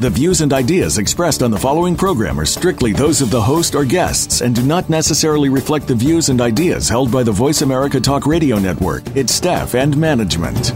[0.00, 3.74] The views and ideas expressed on the following program are strictly those of the host
[3.74, 7.60] or guests and do not necessarily reflect the views and ideas held by the Voice
[7.60, 10.72] America Talk Radio Network, its staff, and management.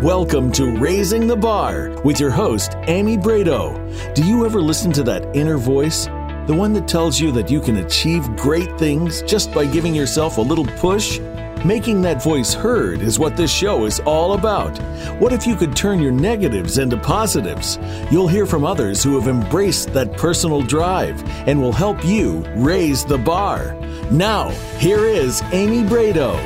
[0.00, 4.14] Welcome to Raising the Bar with your host, Amy Brado.
[4.14, 6.04] Do you ever listen to that inner voice?
[6.46, 10.38] The one that tells you that you can achieve great things just by giving yourself
[10.38, 11.18] a little push?
[11.64, 14.76] Making that voice heard is what this show is all about.
[15.18, 17.78] What if you could turn your negatives into positives?
[18.10, 23.02] You'll hear from others who have embraced that personal drive and will help you raise
[23.06, 23.74] the bar.
[24.10, 26.38] Now, here is Amy Brado.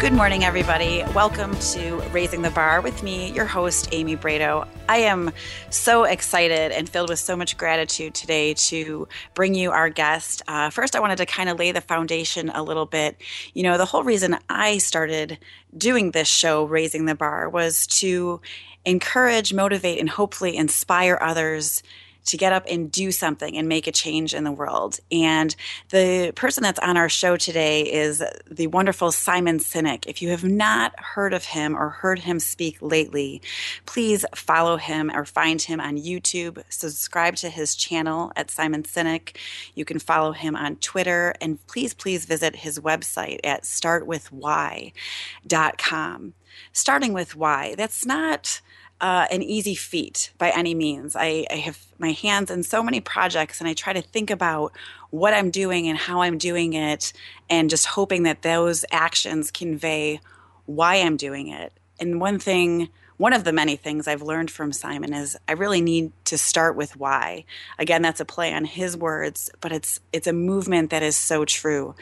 [0.00, 1.04] Good morning, everybody.
[1.14, 4.66] Welcome to Raising the Bar with me, your host, Amy Brado.
[4.88, 5.30] I am
[5.68, 10.40] so excited and filled with so much gratitude today to bring you our guest.
[10.48, 13.20] Uh, first, I wanted to kind of lay the foundation a little bit.
[13.52, 15.38] You know, the whole reason I started
[15.76, 18.40] doing this show, Raising the Bar, was to
[18.86, 21.82] encourage, motivate, and hopefully inspire others
[22.26, 24.98] to get up and do something and make a change in the world.
[25.10, 25.54] And
[25.90, 30.06] the person that's on our show today is the wonderful Simon Sinek.
[30.06, 33.42] If you have not heard of him or heard him speak lately,
[33.86, 36.62] please follow him or find him on YouTube.
[36.68, 39.36] Subscribe to his channel at Simon Sinek.
[39.74, 46.34] You can follow him on Twitter and please, please visit his website at startwithwhy.com.
[46.72, 47.74] Starting with why.
[47.76, 48.60] That's not
[49.00, 51.16] uh, an easy feat by any means.
[51.16, 54.72] I, I have my hands in so many projects and I try to think about
[55.10, 57.12] what I'm doing and how I'm doing it
[57.48, 60.20] and just hoping that those actions convey
[60.66, 61.72] why I'm doing it.
[61.98, 65.82] And one thing one of the many things I've learned from Simon is I really
[65.82, 67.44] need to start with why.
[67.78, 71.44] Again, that's a play on his words, but it's it's a movement that is so
[71.44, 71.94] true.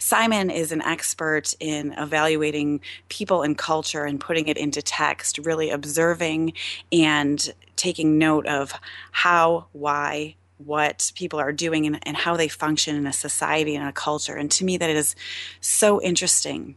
[0.00, 5.70] Simon is an expert in evaluating people and culture and putting it into text, really
[5.70, 6.54] observing
[6.90, 8.72] and taking note of
[9.12, 13.88] how, why, what people are doing and, and how they function in a society and
[13.88, 14.34] a culture.
[14.34, 15.14] And to me, that is
[15.60, 16.74] so interesting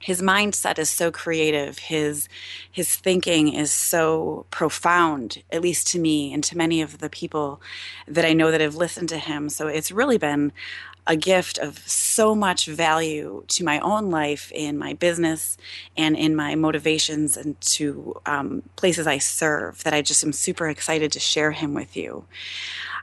[0.00, 2.28] his mindset is so creative his
[2.72, 7.60] his thinking is so profound at least to me and to many of the people
[8.08, 10.52] that I know that have listened to him so it's really been
[11.06, 15.56] a gift of so much value to my own life in my business
[15.96, 20.68] and in my motivations and to um, places I serve that I just am super
[20.68, 22.26] excited to share him with you.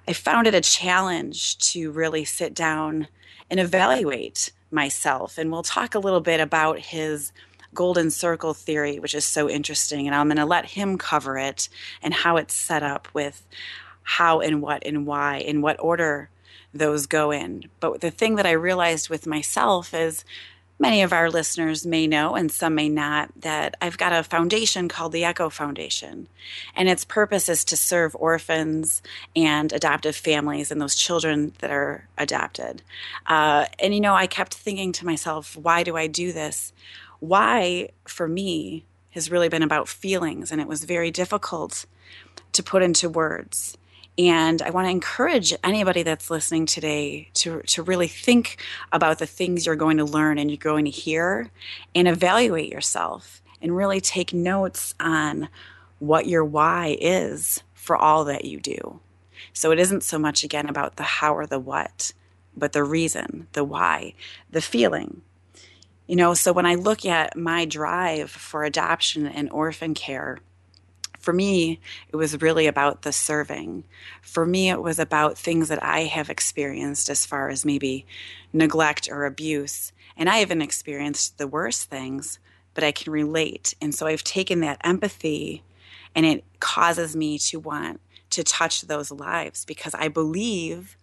[0.07, 3.07] I found it a challenge to really sit down
[3.49, 5.37] and evaluate myself.
[5.37, 7.31] And we'll talk a little bit about his
[7.73, 10.07] golden circle theory, which is so interesting.
[10.07, 11.69] And I'm going to let him cover it
[12.01, 13.45] and how it's set up with
[14.03, 16.29] how and what and why, in what order
[16.73, 17.65] those go in.
[17.79, 20.23] But the thing that I realized with myself is
[20.79, 24.87] Many of our listeners may know, and some may not, that I've got a foundation
[24.87, 26.27] called the Echo Foundation.
[26.75, 29.01] And its purpose is to serve orphans
[29.35, 32.83] and adoptive families and those children that are adopted.
[33.25, 36.73] Uh, and, you know, I kept thinking to myself, why do I do this?
[37.19, 41.87] Why, for me, has really been about feelings, and it was very difficult
[42.53, 43.77] to put into words.
[44.17, 48.57] And I want to encourage anybody that's listening today to, to really think
[48.91, 51.51] about the things you're going to learn and you're going to hear
[51.93, 55.49] and evaluate yourself and really take notes on
[55.99, 58.99] what your why is for all that you do.
[59.53, 62.11] So it isn't so much again about the how or the what,
[62.55, 64.13] but the reason, the why,
[64.49, 65.21] the feeling.
[66.07, 70.39] You know, so when I look at my drive for adoption and orphan care,
[71.27, 73.83] for me, it was really about the serving.
[74.21, 78.05] For me, it was about things that I have experienced as far as maybe
[78.53, 79.91] neglect or abuse.
[80.15, 82.39] And I haven't experienced the worst things,
[82.73, 83.75] but I can relate.
[83.81, 85.63] And so I've taken that empathy
[86.15, 87.99] and it causes me to want
[88.29, 90.95] to touch those lives because I believe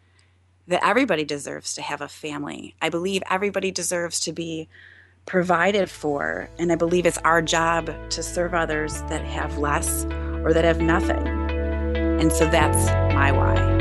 [0.67, 2.77] that everybody deserves to have a family.
[2.81, 4.71] I believe everybody deserves to be
[5.27, 6.49] provided for.
[6.59, 10.05] And I believe it's our job to serve others that have less
[10.45, 11.27] or that have nothing.
[12.21, 13.75] And so that's my why.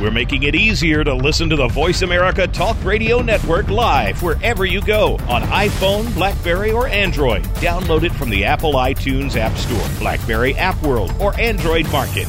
[0.00, 4.64] We're making it easier to listen to the Voice America Talk Radio Network live wherever
[4.64, 7.42] you go on iPhone, Blackberry, or Android.
[7.56, 12.28] Download it from the Apple iTunes App Store, Blackberry App World, or Android Market.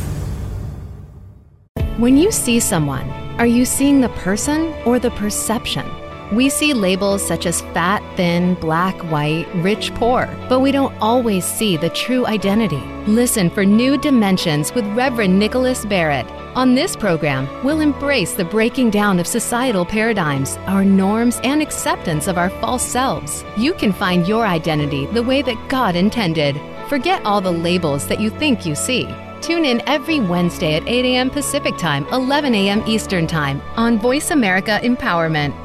[2.00, 3.10] When you see someone,
[3.40, 5.86] are you seeing the person or the perception?
[6.34, 11.44] We see labels such as fat, thin, black, white, rich, poor, but we don't always
[11.44, 12.82] see the true identity.
[13.06, 16.26] Listen for New Dimensions with Reverend Nicholas Barrett.
[16.56, 22.28] On this program, we'll embrace the breaking down of societal paradigms, our norms, and acceptance
[22.28, 23.44] of our false selves.
[23.58, 26.56] You can find your identity the way that God intended.
[26.88, 29.06] Forget all the labels that you think you see.
[29.42, 31.30] Tune in every Wednesday at 8 a.m.
[31.30, 32.84] Pacific Time, 11 a.m.
[32.86, 35.56] Eastern Time on Voice America Empowerment.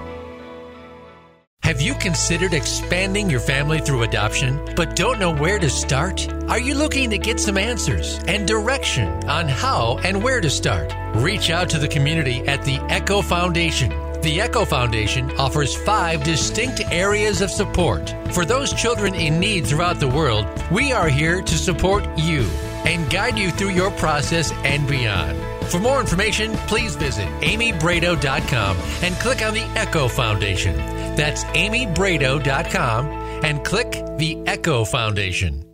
[1.65, 6.31] Have you considered expanding your family through adoption, but don't know where to start?
[6.49, 10.95] Are you looking to get some answers and direction on how and where to start?
[11.17, 13.89] Reach out to the community at the Echo Foundation.
[14.21, 18.15] The Echo Foundation offers five distinct areas of support.
[18.33, 22.47] For those children in need throughout the world, we are here to support you
[22.85, 25.39] and guide you through your process and beyond.
[25.67, 30.77] For more information, please visit amybrado.com and click on the Echo Foundation.
[31.17, 33.07] That's amybrado.com
[33.45, 35.65] and click the Echo Foundation.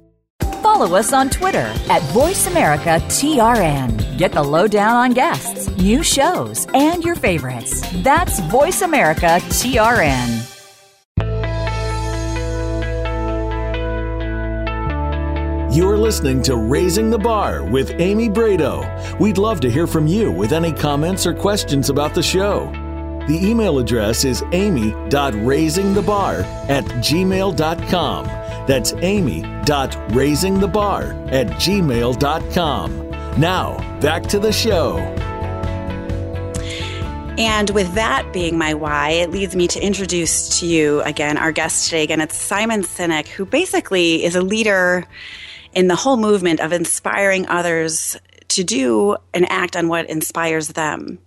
[0.62, 4.18] Follow us on Twitter at VoiceAmericaTRN.
[4.18, 7.80] Get the lowdown on guests, new shows, and your favorites.
[8.02, 10.39] That's VoiceAmericaTRN.
[15.80, 19.18] You're listening to Raising the Bar with Amy Brado.
[19.18, 22.66] We'd love to hear from you with any comments or questions about the show.
[23.26, 28.26] The email address is amy.raisingthebar at gmail.com.
[28.66, 33.10] That's amy.raisingthebar at gmail.com.
[33.40, 34.98] Now, back to the show.
[37.38, 41.52] And with that being my why, it leads me to introduce to you again our
[41.52, 42.02] guest today.
[42.02, 45.06] Again, it's Simon Sinek, who basically is a leader
[45.74, 48.16] in the whole movement of inspiring others
[48.48, 51.18] to do and act on what inspires them.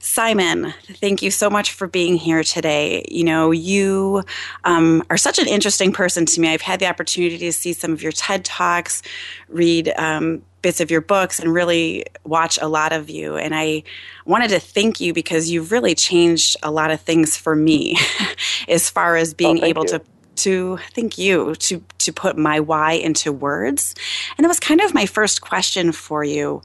[0.00, 3.04] Simon, thank you so much for being here today.
[3.10, 4.22] You know, you
[4.62, 6.48] um, are such an interesting person to me.
[6.48, 9.02] I've had the opportunity to see some of your TED Talks,
[9.48, 13.36] read um, bits of your books, and really watch a lot of you.
[13.36, 13.82] And I
[14.24, 17.96] wanted to thank you because you've really changed a lot of things for me
[18.68, 19.88] as far as being oh, able you.
[19.88, 20.02] to
[20.38, 23.94] to thank you to to put my why into words.
[24.36, 26.62] And that was kind of my first question for you.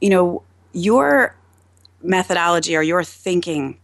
[0.00, 0.42] You know
[0.72, 1.34] your
[2.02, 3.78] methodology or your thinking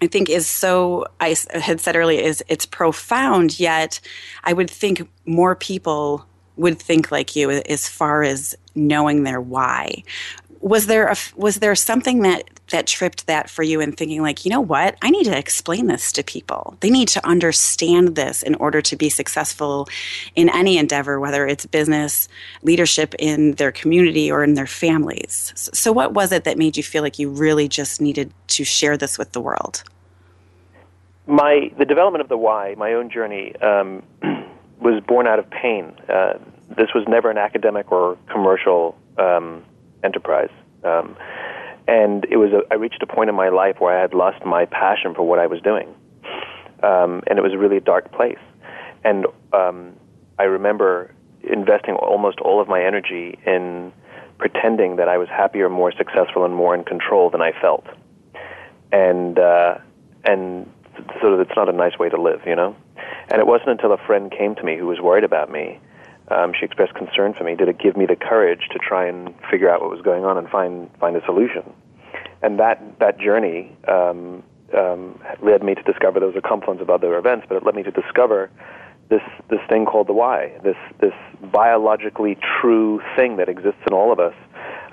[0.00, 4.00] I think is so I had said earlier is it's profound yet
[4.44, 6.24] I would think more people
[6.56, 10.02] would think like you as far as knowing their why.
[10.60, 14.44] Was there a was there something that that tripped that for you and thinking like
[14.44, 14.96] you know what?
[15.02, 16.76] I need to explain this to people.
[16.80, 19.88] They need to understand this in order to be successful
[20.34, 22.28] in any endeavor whether it's business
[22.62, 25.52] leadership in their community or in their families.
[25.56, 28.96] So what was it that made you feel like you really just needed to share
[28.96, 29.82] this with the world?
[31.26, 34.02] My the development of the why my own journey um,
[34.80, 35.94] was born out of pain.
[36.08, 36.34] Uh,
[36.76, 39.64] this was never an academic or commercial um,
[40.04, 40.50] enterprise.
[40.84, 41.16] Um,
[41.88, 44.44] and it was a, I reached a point in my life where I had lost
[44.44, 45.88] my passion for what I was doing,
[46.82, 48.38] um, and it was a really dark place.
[49.02, 49.94] And um,
[50.38, 53.92] I remember investing almost all of my energy in
[54.36, 57.86] pretending that I was happier, more successful, and more in control than I felt.
[58.92, 59.78] And uh,
[60.24, 60.70] and
[61.20, 62.76] sort of it's not a nice way to live, you know.
[63.30, 65.80] And it wasn't until a friend came to me who was worried about me
[66.30, 67.54] um, she expressed concern for me.
[67.54, 70.36] Did it give me the courage to try and figure out what was going on
[70.36, 71.72] and find find a solution?
[72.42, 74.42] And that that journey um,
[74.76, 77.74] um, led me to discover there was a confluence of other events, but it led
[77.74, 78.50] me to discover
[79.08, 80.52] this this thing called the why.
[80.62, 81.14] This this
[81.52, 84.34] biologically true thing that exists in all of us.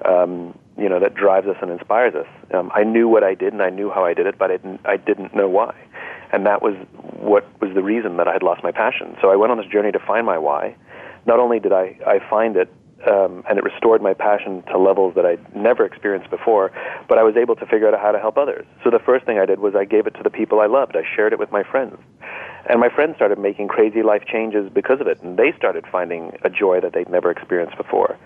[0.03, 2.27] Um, you know that drives us and inspires us.
[2.53, 4.57] Um, I knew what I did and I knew how I did it, but I
[4.57, 5.75] didn't I didn't know why,
[6.31, 9.15] and that was what was the reason that I had lost my passion.
[9.21, 10.75] So I went on this journey to find my why,
[11.25, 12.71] not only did I, I find it
[13.07, 16.71] um, and it restored my passion to levels that I'd never experienced before,
[17.07, 18.65] but I was able to figure out how to help others.
[18.83, 20.95] So the first thing I did was I gave it to the people I loved.
[20.95, 21.97] I shared it with my friends.
[22.67, 26.35] And my friends started making crazy life changes because of it, and they started finding
[26.43, 28.17] a joy that they'd never experienced before.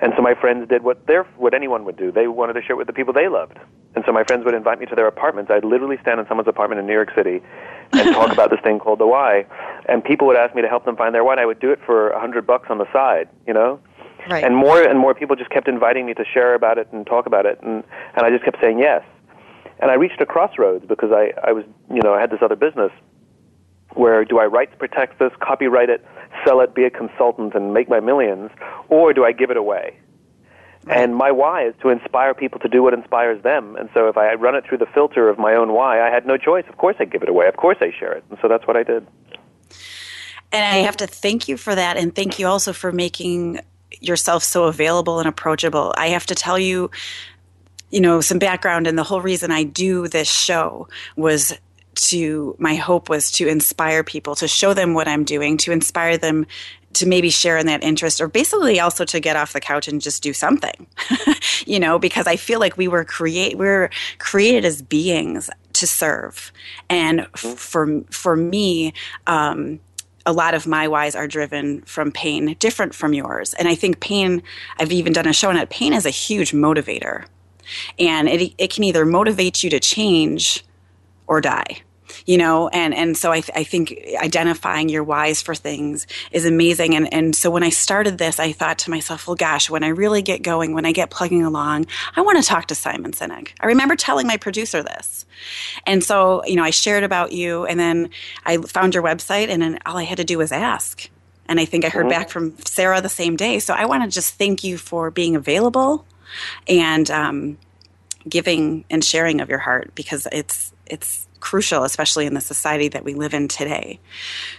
[0.00, 2.10] And so my friends did what their what anyone would do.
[2.10, 3.58] They wanted to share it with the people they loved.
[3.94, 5.52] And so my friends would invite me to their apartments.
[5.52, 7.40] I'd literally stand in someone's apartment in New York City
[7.92, 9.46] and talk about this thing called the why.
[9.88, 11.34] And people would ask me to help them find their why.
[11.34, 13.78] And I would do it for a hundred bucks on the side, you know.
[14.28, 14.44] Right.
[14.44, 17.26] And more and more people just kept inviting me to share about it and talk
[17.26, 17.84] about it, and
[18.16, 19.02] and I just kept saying yes.
[19.80, 22.56] And I reached a crossroads because I I was you know I had this other
[22.56, 22.92] business
[23.94, 26.04] where do I rights protect this, copyright it,
[26.44, 28.50] sell it, be a consultant, and make my millions,
[28.88, 29.96] or do I give it away?
[30.88, 33.74] And my why is to inspire people to do what inspires them.
[33.76, 36.26] And so if I run it through the filter of my own why, I had
[36.26, 36.64] no choice.
[36.68, 37.46] Of course I give it away.
[37.46, 38.24] Of course I share it.
[38.28, 39.06] And so that's what I did.
[40.52, 41.96] And I have to thank you for that.
[41.96, 43.60] And thank you also for making
[44.00, 45.94] yourself so available and approachable.
[45.96, 46.90] I have to tell you,
[47.90, 48.86] you know, some background.
[48.86, 51.54] And the whole reason I do this show was
[51.94, 56.18] to my hope was to inspire people to show them what i'm doing to inspire
[56.18, 56.46] them
[56.92, 60.00] to maybe share in that interest or basically also to get off the couch and
[60.00, 60.86] just do something
[61.66, 65.86] you know because i feel like we were create we are created as beings to
[65.86, 66.52] serve
[66.88, 68.92] and for for me
[69.26, 69.80] um,
[70.26, 73.54] a lot of my whys are driven from pain different from yours.
[73.54, 74.42] And i think pain
[74.78, 77.26] i've even done a show on it pain is a huge motivator.
[77.98, 80.64] And it, it can either motivate you to change
[81.26, 81.82] or die
[82.26, 86.46] you know and and so I, th- I think identifying your whys for things is
[86.46, 86.94] amazing.
[86.94, 89.88] And and so when i started this i thought to myself well gosh when i
[89.88, 93.50] really get going when i get plugging along i want to talk to simon sinek.
[93.60, 95.26] I remember telling my producer this.
[95.86, 98.10] And so you know i shared about you and then
[98.44, 101.08] i found your website and then all i had to do was ask.
[101.46, 102.10] And i think i heard mm-hmm.
[102.10, 103.58] back from sarah the same day.
[103.58, 106.06] So i want to just thank you for being available
[106.66, 107.58] and um,
[108.28, 113.04] giving and sharing of your heart because it's it's crucial, especially in the society that
[113.04, 114.00] we live in today.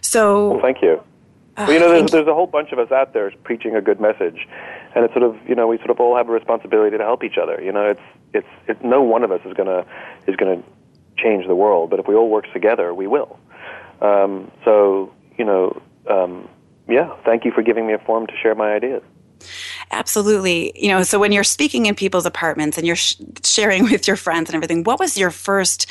[0.02, 1.02] So, well, thank you.
[1.58, 3.82] Uh, well, you know, there's, there's a whole bunch of us out there preaching a
[3.82, 4.48] good message,
[4.94, 7.24] and it's sort of you know we sort of all have a responsibility to help
[7.24, 7.60] each other.
[7.62, 8.02] You know, it's
[8.34, 9.84] it's it, no one of us is gonna
[10.28, 10.62] is gonna
[11.18, 13.40] change the world, but if we all work together, we will.
[14.02, 16.48] Um, so you know, um,
[16.88, 19.02] yeah, thank you for giving me a forum to share my ideas.
[19.92, 20.72] Absolutely.
[20.76, 24.18] You know, so when you're speaking in people's apartments and you're sh- sharing with your
[24.18, 25.90] friends and everything, what was your first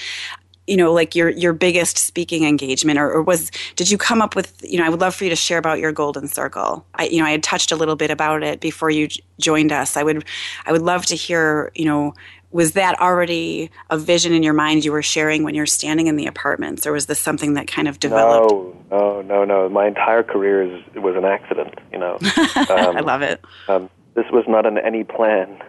[0.67, 4.35] you know like your your biggest speaking engagement or, or, was did you come up
[4.35, 6.85] with you know i would love for you to share about your golden circle.
[6.95, 9.97] I you know i had touched a little bit about it before you joined us.
[9.97, 10.25] I would
[10.67, 12.15] i would love to hear you know
[12.51, 16.15] was that already a vision in your mind you were sharing when you're standing in
[16.15, 18.53] the apartments or was this something that kind of developed?
[18.91, 19.69] No no no no.
[19.69, 22.19] My entire career is was an accident you know.
[22.57, 23.45] Um, i love it.
[23.69, 25.61] um, this was not an any plan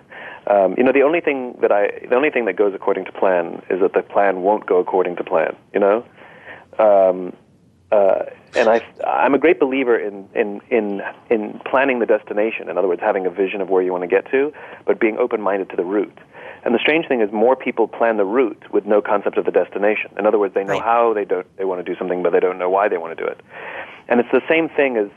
[0.48, 3.12] um, you know, the only thing that I, the only thing that goes according to
[3.12, 5.56] plan is that the plan won't go according to plan.
[5.74, 6.06] You know,
[6.78, 7.36] um,
[7.92, 8.26] uh,
[8.56, 12.70] and I, I'm a great believer in, in in in planning the destination.
[12.70, 14.54] In other words, having a vision of where you want to get to,
[14.86, 16.18] but being open-minded to the route.
[16.64, 19.52] And the strange thing is, more people plan the route with no concept of the
[19.52, 20.12] destination.
[20.18, 20.82] In other words, they know right.
[20.82, 23.18] how they don't they want to do something, but they don't know why they want
[23.18, 23.40] to do it.
[24.08, 25.10] And it's the same thing as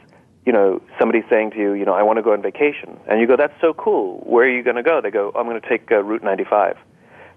[0.48, 2.98] you know, somebody saying to you, you know, I want to go on vacation.
[3.06, 4.20] And you go, that's so cool.
[4.24, 4.98] Where are you going to go?
[5.02, 6.78] They go, I'm going to take uh, Route 95.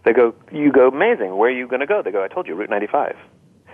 [0.06, 1.36] They go, you go, amazing.
[1.36, 2.01] Where are you going to go?
[2.01, 3.18] They go, I told you, Route 95.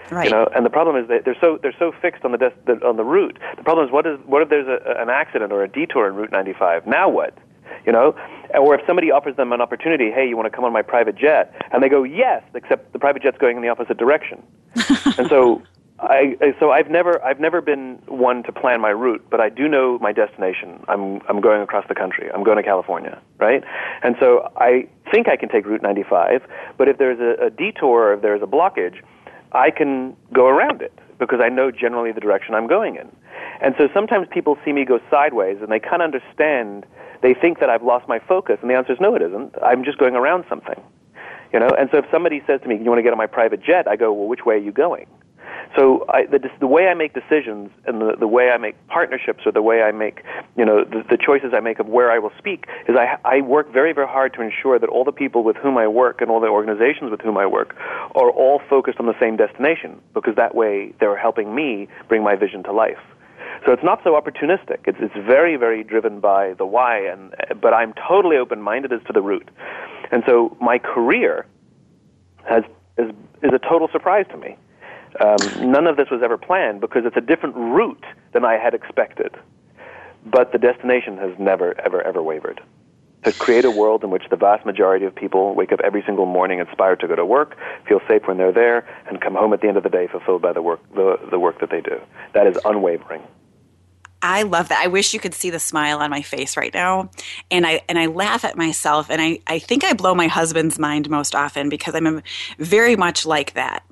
[0.10, 0.26] Right.
[0.26, 2.56] You know, and the problem is that they're so they're so fixed on the, des-
[2.66, 3.38] the on the route.
[3.58, 6.16] The problem is what is what if there's a, an accident or a detour in
[6.16, 6.88] Route 95?
[6.88, 7.38] Now what?
[7.86, 8.16] You know,
[8.58, 11.18] or if somebody offers them an opportunity, hey, you want to come on my private
[11.18, 14.42] jet, and they go yes, except the private jet's going in the opposite direction,
[15.18, 15.62] and so
[16.00, 19.68] I, so I've never I've never been one to plan my route, but I do
[19.68, 20.84] know my destination.
[20.88, 22.30] I'm I'm going across the country.
[22.32, 23.64] I'm going to California, right?
[24.04, 26.44] And so I think I can take Route 95,
[26.78, 29.02] but if there's a, a detour, if there's a blockage,
[29.54, 33.10] I can go around it because I know generally the direction I'm going in.
[33.60, 36.86] And so sometimes people see me go sideways and they of understand.
[37.24, 39.56] They think that I've lost my focus, and the answer is no, it isn't.
[39.64, 40.80] I'm just going around something,
[41.52, 41.70] you know.
[41.70, 43.88] And so if somebody says to me, "You want to get on my private jet?"
[43.88, 45.08] I go, "Well, which way are you going?"
[45.76, 49.42] So I, the, the way I make decisions and the, the way I make partnerships
[49.46, 50.24] or the way I make,
[50.56, 53.42] you know, the, the choices I make of where I will speak is I, I
[53.42, 56.32] work very, very hard to ensure that all the people with whom I work and
[56.32, 57.76] all the organizations with whom I work
[58.16, 62.36] are all focused on the same destination because that way they're helping me bring my
[62.36, 63.00] vision to life.
[63.66, 64.80] So it's not so opportunistic.
[64.86, 69.02] It's it's very very driven by the why, and but I'm totally open minded as
[69.08, 69.50] to the route.
[70.12, 71.46] And so my career
[72.48, 72.64] has
[72.98, 73.12] is
[73.44, 74.58] is a total surprise to me.
[75.20, 78.74] Um, none of this was ever planned because it's a different route than I had
[78.74, 79.36] expected.
[80.26, 82.62] But the destination has never, ever, ever wavered.
[83.24, 86.26] To create a world in which the vast majority of people wake up every single
[86.26, 87.58] morning inspired to go to work,
[87.88, 90.42] feel safe when they're there, and come home at the end of the day fulfilled
[90.42, 92.00] by the work, the, the work that they do.
[92.34, 93.24] That is unwavering.
[94.22, 94.82] I love that.
[94.84, 97.10] I wish you could see the smile on my face right now.
[97.52, 100.80] And I and I laugh at myself and I, I think I blow my husband's
[100.80, 102.24] mind most often because I'm
[102.58, 103.84] very much like that.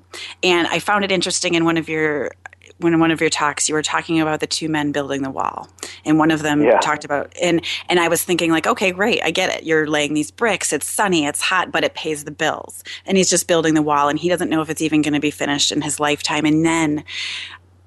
[0.42, 2.32] And I found it interesting in one of your
[2.78, 5.30] when in one of your talks you were talking about the two men building the
[5.30, 5.68] wall,
[6.04, 6.78] and one of them Yeah.
[6.80, 9.64] talked about and and I was thinking like, okay, great, I get it.
[9.64, 10.72] You're laying these bricks.
[10.72, 12.84] It's sunny, it's hot, but it pays the bills.
[13.06, 15.20] And he's just building the wall, and he doesn't know if it's even going to
[15.20, 16.44] be finished in his lifetime.
[16.44, 17.04] And then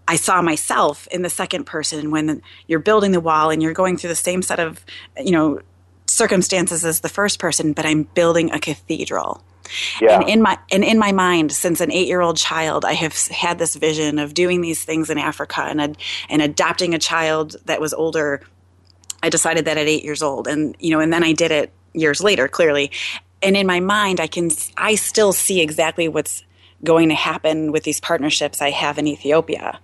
[0.08, 3.96] I saw myself in the second person when you're building the wall and you're going
[3.96, 4.84] through the same set of,
[5.24, 5.60] you know,
[6.08, 9.44] circumstances as the first person, but I'm building a cathedral.
[10.02, 10.20] Yeah.
[10.20, 13.76] And in my and in my mind, since an eight-year-old child, I have had this
[13.76, 15.98] vision of doing these things in Africa and ad,
[16.30, 18.42] and adopting a child that was older.
[19.22, 21.72] I decided that at eight years old, and you know, and then I did it
[21.94, 22.92] years later, clearly.
[23.42, 26.44] And in my mind, I can I still see exactly what's
[26.84, 29.80] going to happen with these partnerships I have in Ethiopia.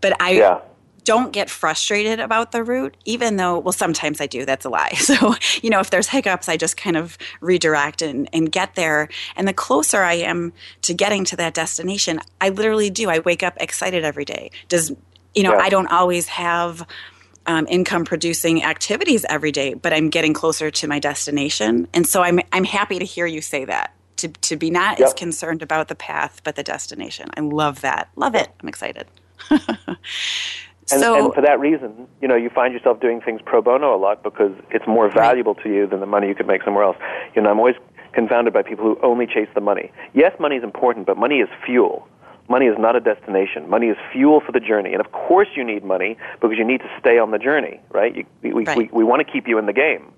[0.00, 0.60] But I Yeah.
[1.04, 4.44] Don't get frustrated about the route, even though, well, sometimes I do.
[4.44, 4.92] That's a lie.
[5.02, 9.08] So, you know, if there's hiccups, I just kind of redirect and, and get there.
[9.36, 13.10] And the closer I am to getting to that destination, I literally do.
[13.10, 14.50] I wake up excited every day.
[14.68, 14.92] Does,
[15.34, 15.58] you know, Yeah.
[15.60, 16.86] I don't always have
[17.46, 21.88] um, income producing activities every day, but I'm getting closer to my destination.
[21.92, 23.92] And so I'm, I'm happy to hear you say that.
[24.18, 27.28] To, to be not as concerned about the path, but the destination.
[27.36, 28.08] I love that.
[28.14, 28.50] Love it.
[28.60, 29.08] I'm excited.
[30.92, 33.94] And, so, and for that reason, you know, you find yourself doing things pro bono
[33.94, 36.84] a lot because it's more valuable to you than the money you could make somewhere
[36.84, 36.96] else.
[37.34, 37.76] You know, I'm always
[38.12, 39.90] confounded by people who only chase the money.
[40.12, 42.06] Yes, money is important, but money is fuel.
[42.48, 43.70] Money is not a destination.
[43.70, 44.92] Money is fuel for the journey.
[44.92, 48.14] And of course you need money because you need to stay on the journey, right?
[48.14, 48.76] You, we, Right.
[48.76, 50.12] we, we want to keep you in the game.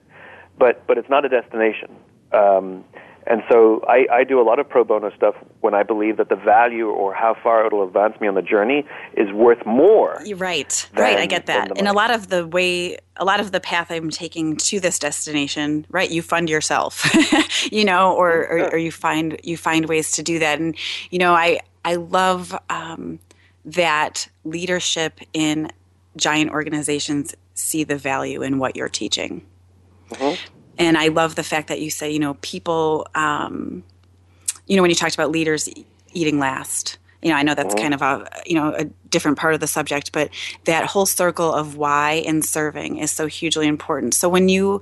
[0.58, 1.94] But, but it's not a destination.
[2.32, 2.84] Um,
[3.26, 6.28] and so I, I do a lot of pro bono stuff when I believe that
[6.28, 10.36] the value or how far it'll advance me on the journey is worth more You're
[10.36, 11.18] right, than- right.
[11.18, 11.76] I get that.
[11.78, 14.98] And a lot of the way, a lot of the path I'm taking to this
[14.98, 16.10] destination, right?
[16.10, 17.10] You fund yourself,
[17.72, 20.58] you know, or, or or you find you find ways to do that.
[20.58, 20.76] And
[21.10, 23.18] you know, I I love um,
[23.64, 25.70] that leadership in
[26.16, 29.46] giant organizations see the value in what you're teaching.
[30.78, 33.82] And I love the fact that you say, you know, people, um,
[34.66, 37.74] you know, when you talked about leaders e- eating last, you know, I know that's
[37.74, 40.30] kind of a, you know, a different part of the subject, but
[40.64, 44.14] that whole circle of why and serving is so hugely important.
[44.14, 44.80] So when you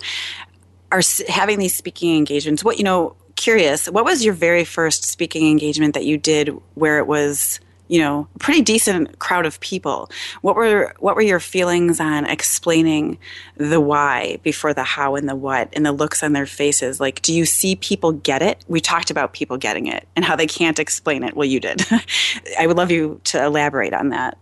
[0.90, 5.48] are having these speaking engagements, what, you know, curious, what was your very first speaking
[5.50, 7.60] engagement that you did where it was,
[7.92, 10.10] you know, a pretty decent crowd of people?
[10.40, 13.18] What were what were your feelings on explaining
[13.58, 17.00] the why before the how and the what and the looks on their faces?
[17.00, 18.64] Like, do you see people get it?
[18.66, 21.36] We talked about people getting it and how they can't explain it.
[21.36, 21.82] Well, you did.
[22.58, 24.38] I would love you to elaborate on that.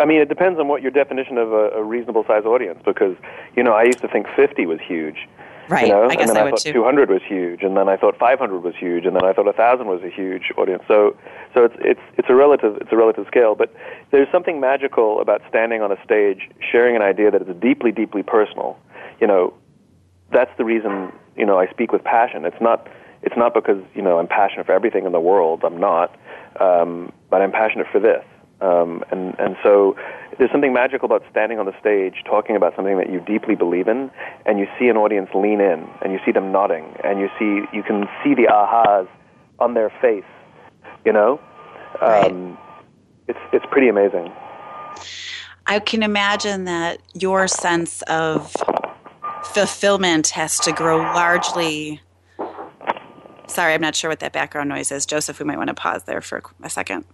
[0.00, 2.80] I mean, it depends on what your definition of a, a reasonable size audience.
[2.82, 3.14] Because
[3.56, 5.28] you know, I used to think 50 was huge.
[5.72, 5.86] Right.
[5.86, 6.72] You know, I guess and then I I, thought too.
[6.74, 9.86] 200 was huge, and then I thought 500 was huge, and then I thought 1,000
[9.86, 10.82] was a huge audience.
[10.86, 11.16] So,
[11.54, 13.54] so it's it's it's a relative it's a relative scale.
[13.54, 13.72] But
[14.10, 18.22] there's something magical about standing on a stage, sharing an idea that is deeply deeply
[18.22, 18.76] personal.
[19.18, 19.54] You know,
[20.30, 22.44] that's the reason you know I speak with passion.
[22.44, 22.86] It's not
[23.22, 25.62] it's not because you know I'm passionate for everything in the world.
[25.64, 26.14] I'm not,
[26.60, 28.22] um, but I'm passionate for this.
[28.62, 29.96] Um, and and so
[30.38, 33.88] there's something magical about standing on the stage talking about something that you deeply believe
[33.88, 34.08] in,
[34.46, 37.66] and you see an audience lean in, and you see them nodding, and you see
[37.76, 39.08] you can see the ahas
[39.58, 40.24] on their face.
[41.04, 41.40] You know,
[42.00, 42.56] um,
[43.26, 44.30] it's it's pretty amazing.
[45.66, 48.54] I can imagine that your sense of
[49.44, 52.00] fulfillment has to grow largely.
[53.48, 55.04] Sorry, I'm not sure what that background noise is.
[55.04, 57.04] Joseph, we might want to pause there for a second.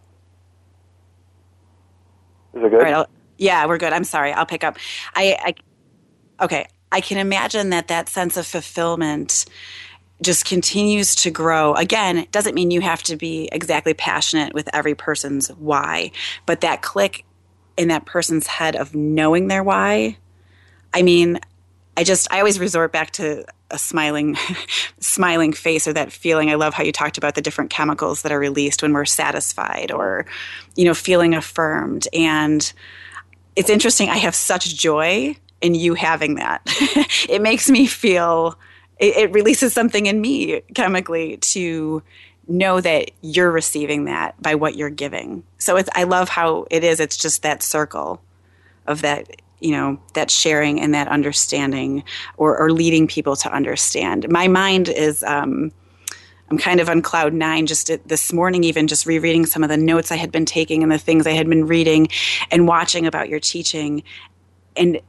[2.58, 2.82] Is it good?
[2.82, 3.06] Right,
[3.38, 3.92] yeah, we're good.
[3.92, 4.32] I'm sorry.
[4.32, 4.78] I'll pick up.
[5.14, 5.54] I,
[6.40, 6.66] I okay.
[6.90, 9.44] I can imagine that that sense of fulfillment
[10.22, 11.74] just continues to grow.
[11.74, 16.10] Again, it doesn't mean you have to be exactly passionate with every person's why,
[16.46, 17.24] but that click
[17.76, 20.16] in that person's head of knowing their why.
[20.92, 21.38] I mean,
[21.96, 24.36] I just I always resort back to a smiling
[25.00, 26.50] smiling face or that feeling.
[26.50, 29.90] I love how you talked about the different chemicals that are released when we're satisfied
[29.90, 30.26] or
[30.76, 32.72] you know feeling affirmed and
[33.56, 36.62] it's interesting I have such joy in you having that.
[37.28, 38.58] it makes me feel
[38.98, 42.02] it, it releases something in me chemically to
[42.46, 45.42] know that you're receiving that by what you're giving.
[45.58, 48.22] So it's I love how it is it's just that circle
[48.86, 52.04] of that you know that sharing and that understanding
[52.36, 55.72] or, or leading people to understand my mind is um,
[56.50, 59.76] i'm kind of on cloud nine just this morning even just rereading some of the
[59.76, 62.08] notes i had been taking and the things i had been reading
[62.50, 64.02] and watching about your teaching
[64.76, 65.00] and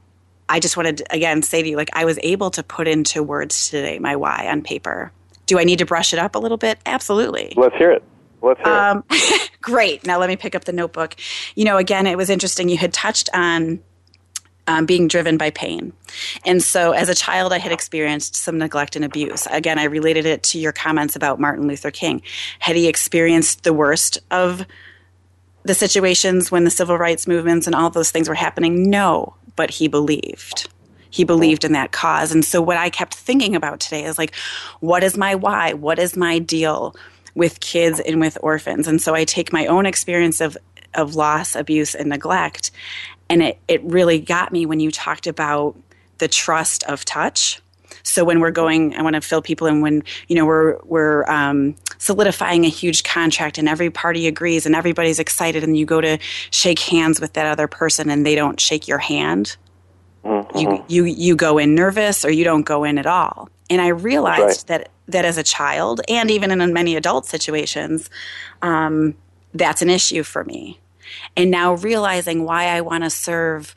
[0.48, 3.22] i just wanted to again say to you like i was able to put into
[3.22, 5.12] words today my why on paper
[5.46, 8.02] do i need to brush it up a little bit absolutely Let's hear it.
[8.42, 9.04] Let's hear um,
[9.60, 10.06] great.
[10.06, 11.14] Now let me pick up the notebook.
[11.54, 12.68] You know, again, it was interesting.
[12.68, 13.80] You had touched on
[14.70, 15.92] um, being driven by pain.
[16.44, 19.48] And so, as a child, I had experienced some neglect and abuse.
[19.50, 22.22] Again, I related it to your comments about Martin Luther King.
[22.60, 24.64] Had he experienced the worst of
[25.64, 28.88] the situations when the civil rights movements and all those things were happening?
[28.88, 30.68] No, but he believed.
[31.10, 32.30] He believed in that cause.
[32.30, 34.36] And so, what I kept thinking about today is like,
[34.78, 35.72] what is my why?
[35.72, 36.94] What is my deal
[37.34, 38.86] with kids and with orphans?
[38.86, 40.56] And so, I take my own experience of
[40.94, 42.70] of loss, abuse, and neglect.
[43.30, 45.76] And it, it really got me when you talked about
[46.18, 47.62] the trust of touch.
[48.02, 51.24] So when we're going, I want to fill people in when you know we're we're
[51.30, 56.00] um, solidifying a huge contract and every party agrees and everybody's excited and you go
[56.00, 56.18] to
[56.50, 59.56] shake hands with that other person and they don't shake your hand.
[60.24, 60.58] Mm-hmm.
[60.58, 63.48] You you you go in nervous or you don't go in at all.
[63.68, 64.80] And I realized right.
[64.80, 68.10] that that as a child and even in many adult situations,
[68.62, 69.14] um,
[69.54, 70.79] that's an issue for me.
[71.36, 73.74] And now realizing why I want to serve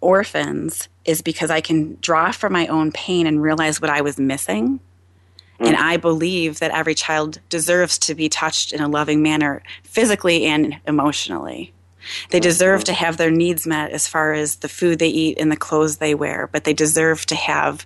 [0.00, 4.18] orphans is because I can draw from my own pain and realize what I was
[4.18, 4.80] missing.
[5.60, 5.68] Mm.
[5.68, 10.44] And I believe that every child deserves to be touched in a loving manner, physically
[10.44, 11.72] and emotionally.
[12.30, 15.50] They deserve to have their needs met as far as the food they eat and
[15.50, 17.84] the clothes they wear, but they deserve to have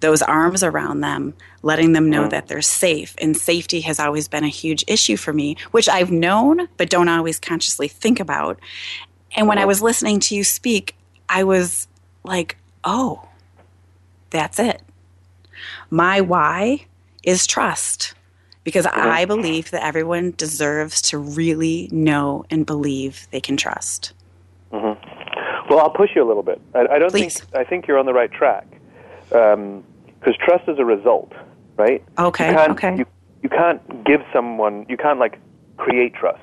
[0.00, 3.14] those arms around them, letting them know that they're safe.
[3.18, 7.08] And safety has always been a huge issue for me, which I've known but don't
[7.08, 8.58] always consciously think about.
[9.36, 10.94] And when I was listening to you speak,
[11.28, 11.88] I was
[12.22, 13.28] like, oh,
[14.30, 14.82] that's it.
[15.90, 16.86] My why
[17.22, 18.14] is trust
[18.64, 24.14] because I believe that everyone deserves to really know and believe they can trust.
[24.72, 25.68] Mm-hmm.
[25.68, 26.60] Well, I'll push you a little bit.
[26.74, 27.40] I, I don't Please.
[27.40, 28.66] think I think you're on the right track.
[29.34, 29.84] Um,
[30.24, 31.32] because trust is a result,
[31.76, 32.02] right?
[32.18, 32.50] Okay.
[32.50, 32.96] You okay.
[32.96, 33.06] You,
[33.42, 35.38] you can't give someone, you can't like
[35.76, 36.40] create trust.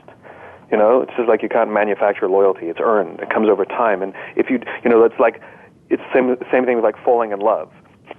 [0.72, 2.68] You know, it's just like you can't manufacture loyalty.
[2.68, 3.20] It's earned.
[3.20, 4.02] It comes over time.
[4.02, 5.42] And if you, you know, it's like,
[5.90, 7.72] it's the same, same thing with like falling in love.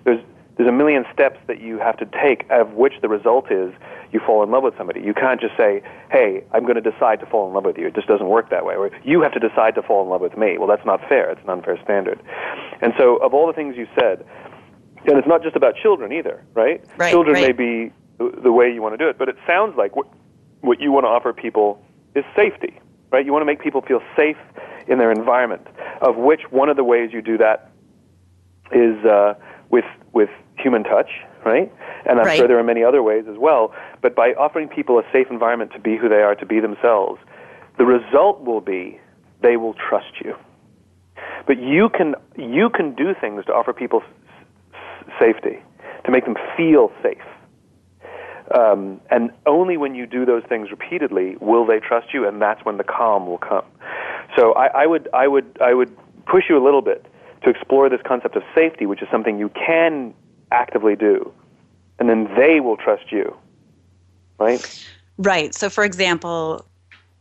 [0.04, 0.20] There's,
[0.56, 3.72] there's a million steps that you have to take, of which the result is
[4.12, 5.00] you fall in love with somebody.
[5.00, 5.80] You can't just say,
[6.10, 7.86] hey, I'm going to decide to fall in love with you.
[7.86, 8.74] It just doesn't work that way.
[8.74, 10.58] Or you have to decide to fall in love with me.
[10.58, 11.30] Well, that's not fair.
[11.30, 12.20] It's an unfair standard.
[12.82, 14.26] And so, of all the things you said,
[15.06, 16.84] and it's not just about children either, right?
[16.96, 17.46] right children right.
[17.48, 20.06] may be the way you want to do it, but it sounds like what,
[20.60, 21.84] what you want to offer people
[22.14, 22.78] is safety,
[23.10, 23.24] right?
[23.24, 24.36] You want to make people feel safe
[24.86, 25.66] in their environment,
[26.00, 27.70] of which one of the ways you do that
[28.72, 29.34] is uh,
[29.70, 31.10] with, with human touch,
[31.44, 31.72] right?
[32.06, 32.38] And I'm right.
[32.38, 33.74] sure there are many other ways as well.
[34.00, 37.20] But by offering people a safe environment to be who they are, to be themselves,
[37.78, 39.00] the result will be
[39.42, 40.36] they will trust you.
[41.46, 44.02] But you can you can do things to offer people
[45.18, 45.58] safety,
[46.04, 47.22] to make them feel safe.
[48.54, 52.64] Um, and only when you do those things repeatedly will they trust you, and that's
[52.64, 53.64] when the calm will come.
[54.36, 57.06] So I, I would, I would, I would push you a little bit
[57.44, 60.14] to explore this concept of safety, which is something you can
[60.50, 61.32] actively do,
[61.98, 63.34] and then they will trust you.
[64.38, 64.86] Right.
[65.18, 65.54] Right.
[65.54, 66.66] So, for example,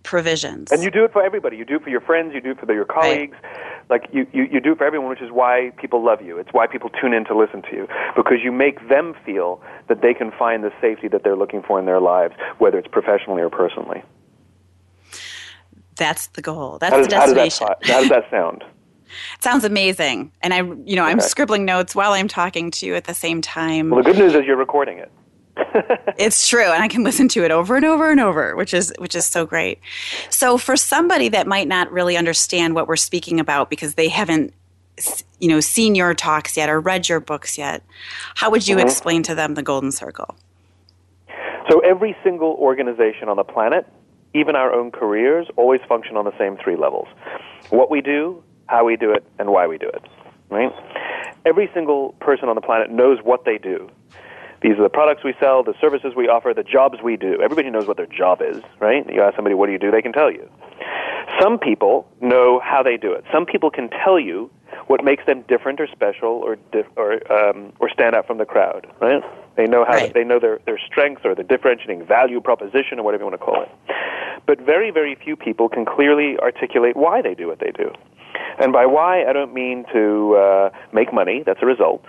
[0.04, 0.72] provisions.
[0.72, 1.56] And you do it for everybody.
[1.58, 2.34] You do it for your friends.
[2.34, 3.38] You do it for your colleagues.
[3.42, 6.40] Right like you, you, you do it for everyone, which is why people love you.
[6.40, 10.02] It's why people tune in to listen to you because you make them feel that
[10.02, 13.42] they can find the safety that they're looking for in their lives, whether it's professionally
[13.42, 14.02] or personally.
[15.98, 16.80] That's the goal.
[16.80, 17.68] That's does, the destination.
[17.68, 18.64] How does that, how does that sound?
[19.36, 22.96] It sounds amazing, and I, you know, I'm scribbling notes while I'm talking to you
[22.96, 23.90] at the same time.
[23.90, 25.12] Well, the good news is you're recording it.
[26.18, 28.94] it's true and i can listen to it over and over and over which is
[29.00, 29.80] which is so great.
[30.30, 34.54] So for somebody that might not really understand what we're speaking about because they haven't
[35.40, 37.84] you know seen your talks yet or read your books yet
[38.36, 38.86] how would you mm-hmm.
[38.86, 40.36] explain to them the golden circle?
[41.70, 43.88] So every single organization on the planet
[44.34, 47.08] even our own careers always function on the same three levels.
[47.70, 50.04] What we do how we do it and why we do it
[50.52, 50.72] right?
[51.46, 53.90] Every single person on the planet knows what they do
[54.62, 57.42] these are the products we sell, the services we offer, the jobs we do.
[57.42, 59.06] Everybody knows what their job is, right?
[59.12, 59.90] You ask somebody, what do you do?
[59.90, 60.50] They can tell you.
[61.40, 63.24] Some people know how they do it.
[63.32, 64.52] Some people can tell you
[64.88, 68.46] what makes them different or special or dif- or um, or stand out from the
[68.46, 69.24] crowd, right?
[69.56, 70.14] They know how right.
[70.14, 73.46] they know their their strengths or the differentiating value proposition or whatever you want to
[73.46, 73.72] call it.
[74.46, 77.92] But very very few people can clearly articulate why they do what they do.
[78.60, 81.44] And by why, I don't mean to uh, make money.
[81.46, 82.04] That's a result.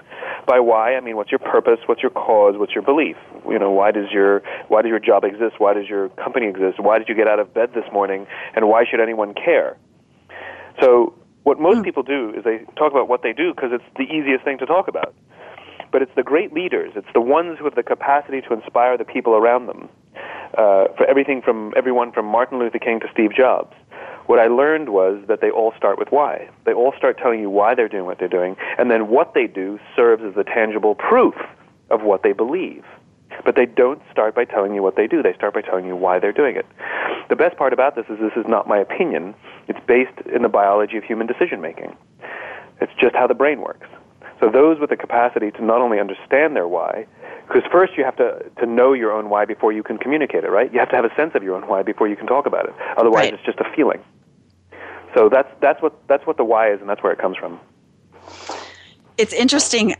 [0.46, 3.16] By why, I mean what's your purpose, what's your cause, what's your belief.
[3.48, 5.56] You know, why does your why does your job exist?
[5.58, 6.80] Why does your company exist?
[6.80, 8.26] Why did you get out of bed this morning?
[8.54, 9.76] And why should anyone care?
[10.80, 11.82] So, what most hmm.
[11.82, 14.66] people do is they talk about what they do because it's the easiest thing to
[14.66, 15.14] talk about.
[15.90, 19.04] But it's the great leaders, it's the ones who have the capacity to inspire the
[19.04, 19.90] people around them
[20.56, 23.74] uh, for everything from everyone from Martin Luther King to Steve Jobs.
[24.32, 26.48] What I learned was that they all start with why.
[26.64, 29.46] They all start telling you why they're doing what they're doing, and then what they
[29.46, 31.34] do serves as the tangible proof
[31.90, 32.82] of what they believe.
[33.44, 35.22] But they don't start by telling you what they do.
[35.22, 36.64] They start by telling you why they're doing it.
[37.28, 39.34] The best part about this is this is not my opinion.
[39.68, 41.94] It's based in the biology of human decision making.
[42.80, 43.86] It's just how the brain works.
[44.40, 47.06] So those with the capacity to not only understand their why,
[47.46, 50.48] because first you have to, to know your own why before you can communicate it,
[50.48, 50.72] right?
[50.72, 52.64] You have to have a sense of your own why before you can talk about
[52.64, 52.74] it.
[52.96, 53.34] Otherwise, right.
[53.34, 54.02] it's just a feeling.
[55.14, 57.60] So that's, that's, what, that's what the why is, and that's where it comes from.
[59.18, 59.94] It's interesting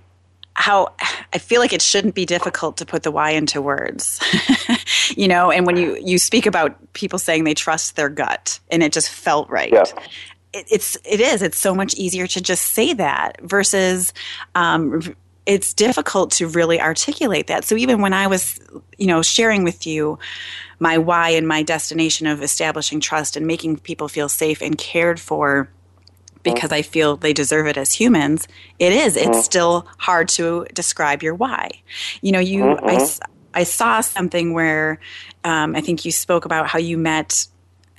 [0.55, 0.89] how
[1.33, 4.21] I feel like it shouldn't be difficult to put the why into words.
[5.17, 8.83] you know, and when you you speak about people saying they trust their gut and
[8.83, 9.73] it just felt right.
[9.73, 9.85] Yeah.
[10.53, 14.13] It, it's it is it's so much easier to just say that versus
[14.55, 17.65] um, it's difficult to really articulate that.
[17.65, 18.61] So even when I was,
[18.97, 20.19] you know, sharing with you
[20.79, 25.19] my why and my destination of establishing trust and making people feel safe and cared
[25.21, 25.69] for
[26.43, 29.17] because I feel they deserve it as humans, it is.
[29.17, 29.41] It's mm-hmm.
[29.41, 31.71] still hard to describe your why.
[32.21, 32.89] You know, you mm-hmm.
[33.55, 34.99] I, I saw something where
[35.45, 37.47] um, I think you spoke about how you met.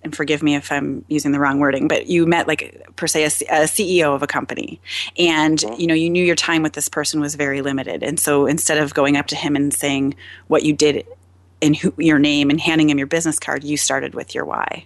[0.03, 3.23] And forgive me if I'm using the wrong wording, but you met like per se
[3.23, 4.81] a, a CEO of a company,
[5.17, 5.79] and mm-hmm.
[5.79, 8.77] you know you knew your time with this person was very limited, and so instead
[8.77, 10.15] of going up to him and saying
[10.47, 11.05] what you did
[11.61, 14.85] and who, your name and handing him your business card, you started with your why.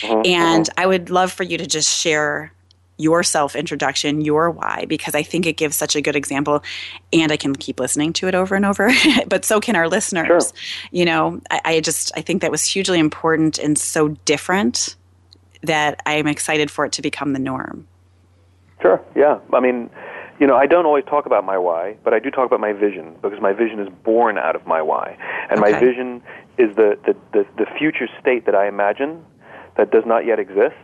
[0.00, 0.26] Mm-hmm.
[0.26, 0.80] And mm-hmm.
[0.80, 2.52] I would love for you to just share
[2.98, 6.62] your self introduction, your why, because I think it gives such a good example.
[7.12, 8.90] And I can keep listening to it over and over,
[9.26, 10.26] but so can our listeners.
[10.26, 10.88] Sure.
[10.90, 14.96] You know, I, I just, I think that was hugely important and so different
[15.62, 17.86] that I'm excited for it to become the norm.
[18.80, 19.38] Sure, yeah.
[19.52, 19.90] I mean,
[20.38, 22.72] you know, I don't always talk about my why, but I do talk about my
[22.72, 25.16] vision because my vision is born out of my why.
[25.50, 25.72] And okay.
[25.72, 26.22] my vision
[26.58, 29.24] is the, the, the, the future state that I imagine
[29.76, 30.76] that does not yet exist,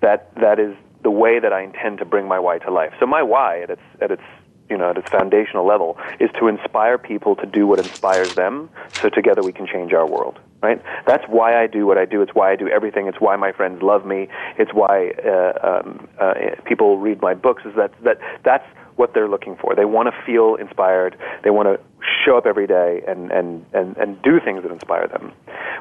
[0.00, 2.92] that, that is the way that I intend to bring my why to life.
[2.98, 4.22] So my why at its at its
[4.68, 8.70] you know at its foundational level is to inspire people to do what inspires them
[9.00, 10.82] so together we can change our world right?
[11.06, 12.22] That's why i do what i do.
[12.22, 13.06] It's why i do everything.
[13.06, 14.28] It's why my friends love me.
[14.56, 19.28] It's why uh, um, uh, people read my books is that that that's what they're
[19.28, 19.74] looking for.
[19.74, 21.16] They want to feel inspired.
[21.42, 21.80] They want to
[22.24, 25.32] show up every day and, and, and, and do things that inspire them.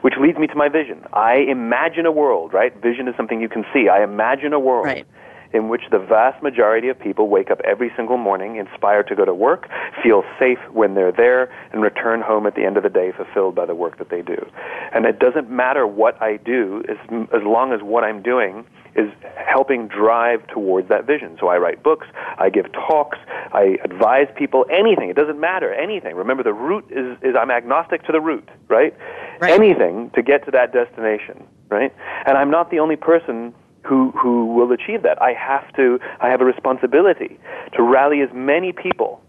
[0.02, 1.04] Which leads me to my vision.
[1.14, 2.76] I imagine a world, right?
[2.82, 3.88] Vision is something you can see.
[3.90, 5.08] I imagine a world right.
[5.54, 9.24] In which the vast majority of people wake up every single morning inspired to go
[9.24, 9.70] to work,
[10.02, 13.54] feel safe when they're there, and return home at the end of the day fulfilled
[13.54, 14.46] by the work that they do.
[14.94, 16.98] And it doesn't matter what I do as,
[17.34, 21.38] as long as what I'm doing is helping drive towards that vision.
[21.40, 23.18] So I write books, I give talks,
[23.52, 25.10] I advise people, anything.
[25.10, 26.16] It doesn't matter, anything.
[26.16, 28.96] Remember, the route is, is I'm agnostic to the route, right?
[29.40, 29.54] right?
[29.54, 31.94] Anything to get to that destination, right?
[32.26, 33.54] And I'm not the only person
[33.86, 35.22] who, who will achieve that.
[35.22, 37.40] I have to, I have a responsibility
[37.76, 39.22] to rally as many people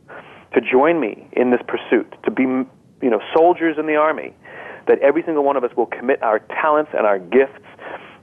[0.54, 4.32] to join me in this pursuit, to be, you know, soldiers in the army,
[4.86, 7.60] that every single one of us will commit our talents and our gifts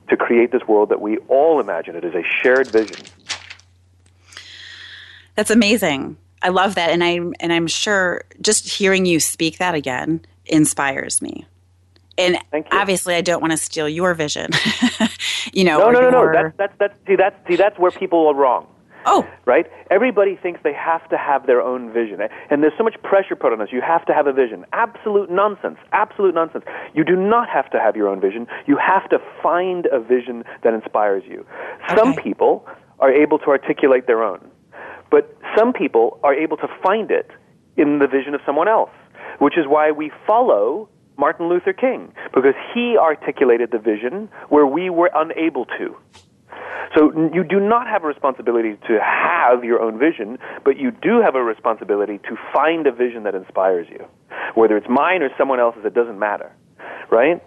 [0.10, 1.96] to create this world that we all imagine.
[1.96, 3.06] It is a shared vision.
[5.36, 6.18] That's amazing.
[6.42, 11.22] I love that, and I'm and I'm sure just hearing you speak that again inspires
[11.22, 11.46] me.
[12.22, 14.50] And obviously, I don't want to steal your vision.
[15.54, 16.32] you know, no, no, no, no.
[16.32, 18.68] That's that's that's see that's see that's where people are wrong.
[19.06, 19.28] Oh.
[19.46, 19.66] Right?
[19.90, 22.22] Everybody thinks they have to have their own vision.
[22.22, 23.70] Eh, and there's so much pressure put on us.
[23.72, 24.66] You have to have a vision.
[24.74, 25.78] Absolute nonsense.
[25.92, 26.66] Absolute nonsense.
[26.94, 28.48] You do not have to have your own vision.
[28.68, 31.46] You have to find a vision that inspires you.
[31.86, 31.96] Okay.
[31.96, 32.68] Some people
[33.00, 34.40] are able to articulate their own.
[35.10, 37.32] But some people are able to find it
[37.78, 38.92] in the vision of someone else,
[39.40, 40.90] which is why we follow
[41.22, 45.96] Martin Luther King, because he articulated the vision where we were unable to.
[46.98, 51.22] So you do not have a responsibility to have your own vision, but you do
[51.22, 54.04] have a responsibility to find a vision that inspires you.
[54.56, 56.52] Whether it's mine or someone else's, it doesn't matter,
[57.12, 57.42] right?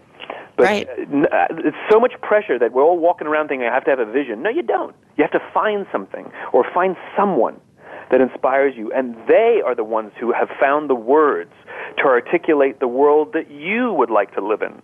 [0.56, 0.88] But right.
[0.88, 3.98] Uh, it's so much pressure that we're all walking around thinking, I have to have
[3.98, 4.40] a vision.
[4.40, 4.94] No, you don't.
[5.16, 7.60] You have to find something or find someone
[8.10, 8.92] that inspires you.
[8.92, 11.52] And they are the ones who have found the words
[11.98, 14.80] to articulate the world that you would like to live in,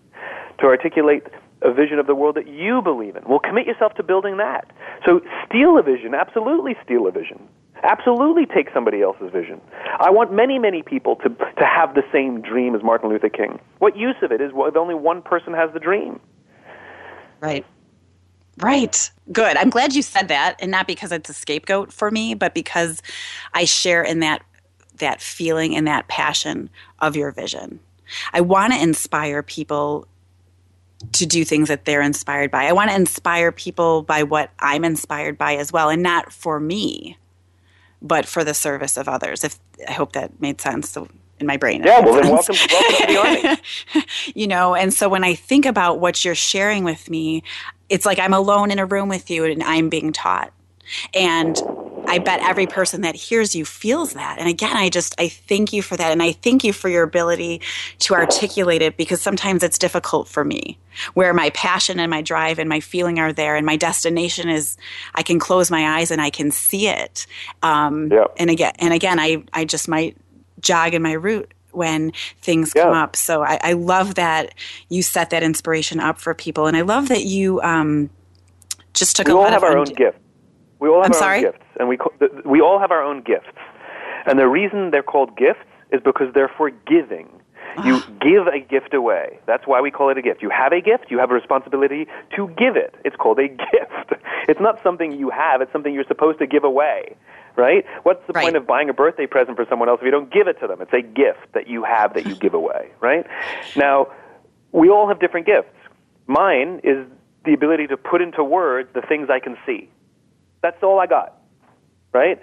[0.58, 1.24] to articulate
[1.62, 3.22] a vision of the world that you believe in.
[3.26, 4.70] Well, commit yourself to building that.
[5.06, 7.48] So steal a vision, absolutely steal a vision.
[7.82, 9.58] Absolutely take somebody else's vision.
[9.98, 13.58] I want many, many people to, to have the same dream as Martin Luther King.
[13.78, 16.20] What use of it is if only one person has the dream?
[17.40, 17.64] Right.
[18.58, 19.10] Right.
[19.32, 19.56] Good.
[19.56, 23.02] I'm glad you said that, and not because it's a scapegoat for me, but because
[23.54, 24.42] I share in that
[24.96, 27.80] that feeling and that passion of your vision.
[28.32, 30.06] I want to inspire people
[31.12, 32.66] to do things that they're inspired by.
[32.66, 36.60] I want to inspire people by what I'm inspired by as well, and not for
[36.60, 37.16] me,
[38.02, 39.42] but for the service of others.
[39.42, 39.58] If
[39.88, 41.82] I hope that made sense in my brain.
[41.82, 44.06] Yeah, well, then welcome, welcome to the army.
[44.34, 47.42] you know, and so when I think about what you're sharing with me,
[47.90, 50.52] it's like I'm alone in a room with you and I'm being taught.
[51.12, 51.56] And
[52.08, 54.38] I bet every person that hears you feels that.
[54.38, 56.10] And again, I just, I thank you for that.
[56.10, 57.60] And I thank you for your ability
[58.00, 60.78] to articulate it because sometimes it's difficult for me
[61.14, 64.76] where my passion and my drive and my feeling are there and my destination is,
[65.14, 67.26] I can close my eyes and I can see it.
[67.62, 68.34] Um, yep.
[68.36, 70.16] And again, and again, I, I just might
[70.60, 73.16] jog in my route when things come up.
[73.16, 74.54] So I, I love that
[74.88, 76.66] you set that inspiration up for people.
[76.66, 78.10] And I love that you, um,
[78.94, 80.18] just took we a all lot have of our und- own gifts.
[80.80, 81.38] We all have I'm our sorry?
[81.46, 81.98] own gifts, and we
[82.44, 83.48] we all have our own gifts.
[84.26, 85.60] And the reason they're called gifts
[85.92, 87.28] is because they're for giving.
[87.84, 88.08] You Ah.
[88.20, 89.38] give a gift away.
[89.46, 90.42] That's why we call it a gift.
[90.42, 92.94] You have a gift, you have a responsibility to give it.
[93.04, 94.12] It's called a gift.
[94.48, 97.14] It's not something you have, it's something you're supposed to give away.
[97.60, 97.84] Right?
[98.04, 98.44] What's the Right.
[98.44, 100.66] point of buying a birthday present for someone else if you don't give it to
[100.66, 100.80] them?
[100.80, 103.26] It's a gift that you have that you give away, right?
[103.76, 104.06] Now,
[104.72, 105.76] we all have different gifts.
[106.26, 107.06] Mine is
[107.44, 109.90] the ability to put into words the things I can see.
[110.62, 111.36] That's all I got,
[112.14, 112.40] right?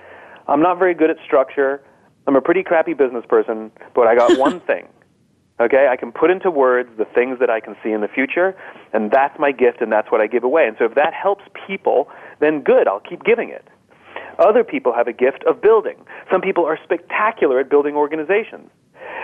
[0.47, 1.81] I'm not very good at structure.
[2.27, 4.87] I'm a pretty crappy business person, but I got one thing.
[5.59, 8.55] Okay, I can put into words the things that I can see in the future,
[8.93, 10.67] and that's my gift, and that's what I give away.
[10.67, 12.07] And so if that helps people,
[12.39, 13.65] then good, I'll keep giving it.
[14.39, 15.97] Other people have a gift of building.
[16.31, 18.69] Some people are spectacular at building organizations,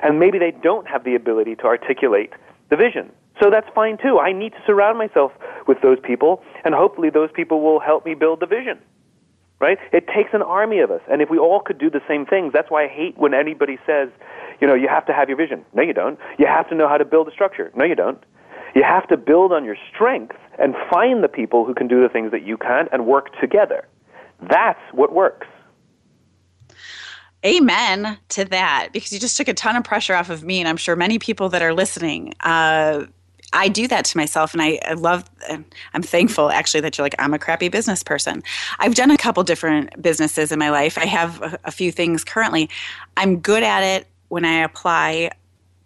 [0.01, 2.31] and maybe they don't have the ability to articulate
[2.69, 3.11] the vision.
[3.41, 4.19] So that's fine too.
[4.19, 5.31] I need to surround myself
[5.67, 8.79] with those people, and hopefully those people will help me build the vision.
[9.59, 9.77] Right?
[9.93, 12.51] It takes an army of us, and if we all could do the same things,
[12.51, 14.09] that's why I hate when anybody says,
[14.59, 15.63] you know, you have to have your vision.
[15.73, 16.19] No, you don't.
[16.37, 17.71] You have to know how to build a structure.
[17.75, 18.21] No, you don't.
[18.75, 22.09] You have to build on your strengths and find the people who can do the
[22.09, 23.87] things that you can't and work together.
[24.49, 25.47] That's what works.
[27.45, 30.67] Amen to that because you just took a ton of pressure off of me, and
[30.67, 32.33] I'm sure many people that are listening.
[32.39, 33.05] Uh,
[33.51, 35.29] I do that to myself, and I, I love.
[35.49, 38.43] and I'm thankful actually that you're like I'm a crappy business person.
[38.79, 40.97] I've done a couple different businesses in my life.
[40.97, 42.69] I have a, a few things currently.
[43.17, 45.31] I'm good at it when I apply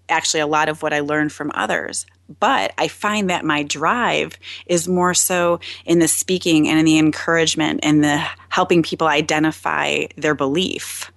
[0.09, 2.05] actually a lot of what I learned from others.
[2.39, 6.97] But I find that my drive is more so in the speaking and in the
[6.97, 8.17] encouragement and the
[8.49, 11.11] helping people identify their belief.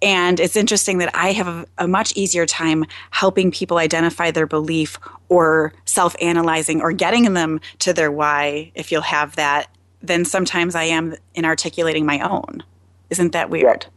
[0.00, 4.98] And it's interesting that I have a, much easier time helping people identify their belief
[5.28, 9.68] or self analyzing or getting them to their why, if you'll have that,
[10.00, 12.62] than sometimes I am in articulating my own.
[13.10, 13.86] Isn't that weird?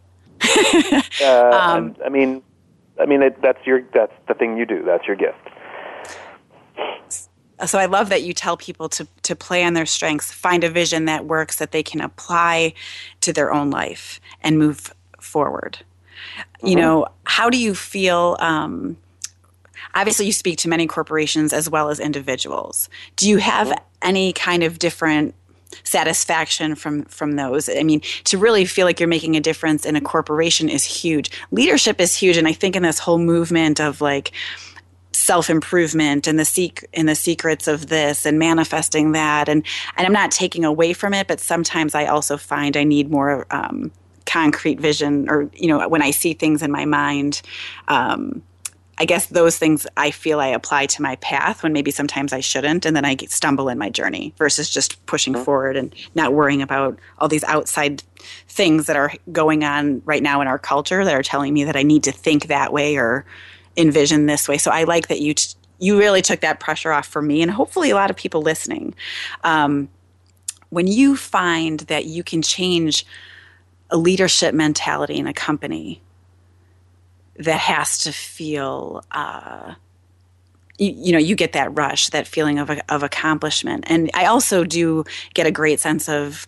[1.22, 2.42] Uh, Um, I mean,
[3.00, 4.84] I mean it, that's your that's the thing you do.
[4.84, 5.51] That's your gift.
[7.66, 10.70] So I love that you tell people to to play on their strengths, find a
[10.70, 12.74] vision that works that they can apply
[13.22, 15.80] to their own life and move forward.
[16.64, 18.38] You know, how do you feel?
[18.40, 18.98] Um,
[19.94, 22.90] obviously, you speak to many corporations as well as individuals.
[23.16, 25.36] Do you have any kind of different
[25.84, 29.96] satisfaction from from those i mean to really feel like you're making a difference in
[29.96, 34.02] a corporation is huge leadership is huge and i think in this whole movement of
[34.02, 34.34] like
[35.22, 40.08] self improvement and the seek and the secrets of this and manifesting that and and
[40.08, 43.92] I'm not taking away from it, but sometimes I also find I need more um,
[44.26, 47.42] concrete vision or you know when I see things in my mind.
[47.88, 48.42] Um,
[48.98, 52.40] I guess those things I feel I apply to my path when maybe sometimes I
[52.40, 56.62] shouldn't, and then I stumble in my journey versus just pushing forward and not worrying
[56.62, 58.04] about all these outside
[58.48, 61.76] things that are going on right now in our culture that are telling me that
[61.76, 63.26] I need to think that way or
[63.78, 64.58] envision this way.
[64.58, 67.50] So I like that you t- you really took that pressure off for me, and
[67.50, 68.94] hopefully a lot of people listening.
[69.44, 69.90] Um,
[70.70, 73.06] when you find that you can change
[73.90, 76.02] a leadership mentality in a company
[77.38, 79.74] that has to feel uh,
[80.78, 84.64] you, you know you get that rush that feeling of, of accomplishment and i also
[84.64, 85.04] do
[85.34, 86.48] get a great sense of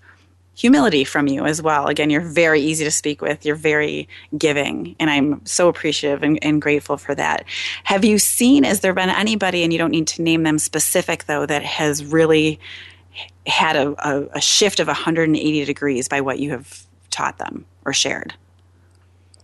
[0.55, 1.87] humility from you as well.
[1.87, 3.45] Again you're very easy to speak with.
[3.45, 7.45] You're very giving and i'm so appreciative and, and grateful for that.
[7.83, 11.25] Have you seen has there been anybody and you don't need to name them specific
[11.25, 12.59] though that has really
[13.45, 17.93] had a, a, a shift of 180 degrees by what you have taught them or
[17.93, 18.33] shared?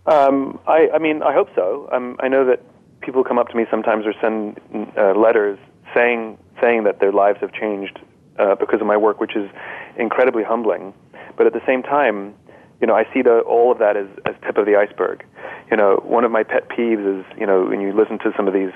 [0.06, 1.88] Um, I, I mean, I hope so.
[1.92, 2.60] Um, I know that
[3.00, 4.60] people come up to me sometimes or send
[4.96, 5.58] uh, letters
[5.94, 7.98] saying saying that their lives have changed
[8.38, 9.50] uh, because of my work, which is
[9.96, 10.94] incredibly humbling.
[11.36, 12.34] But at the same time,
[12.80, 15.24] you know, I see the, all of that as, as tip of the iceberg.
[15.70, 18.48] you know, one of my pet peeves is, you know, when you listen to some
[18.48, 18.72] of these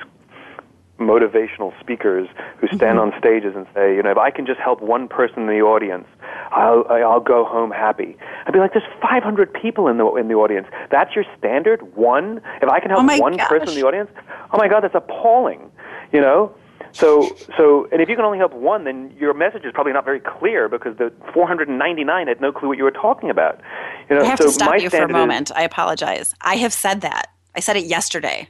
[0.98, 2.28] motivational speakers
[2.58, 3.12] who stand mm-hmm.
[3.12, 5.60] on stages and say, you know, if I can just help one person in the
[5.60, 6.06] audience,
[6.52, 8.16] I'll I'll go home happy.
[8.46, 10.68] I'd be like, there's 500 people in the in the audience.
[10.90, 12.40] That's your standard one.
[12.62, 13.48] If I can help oh one gosh.
[13.48, 14.10] person in the audience,
[14.52, 15.70] oh my God, that's appalling.
[16.12, 16.54] You know.
[16.94, 20.04] So, so, and if you can only help one, then your message is probably not
[20.04, 23.60] very clear because the 499 had no clue what you were talking about.
[24.08, 25.50] You know, I have so to stop you for a moment.
[25.50, 26.34] Is, I apologize.
[26.40, 27.30] I have said that.
[27.56, 28.48] I said it yesterday.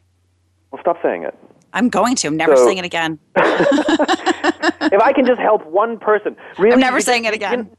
[0.70, 1.34] Well, stop saying it.
[1.72, 2.28] I'm going to.
[2.28, 3.18] I'm never so, saying it again.
[3.36, 7.70] if I can just help one person, really, I'm never saying it again.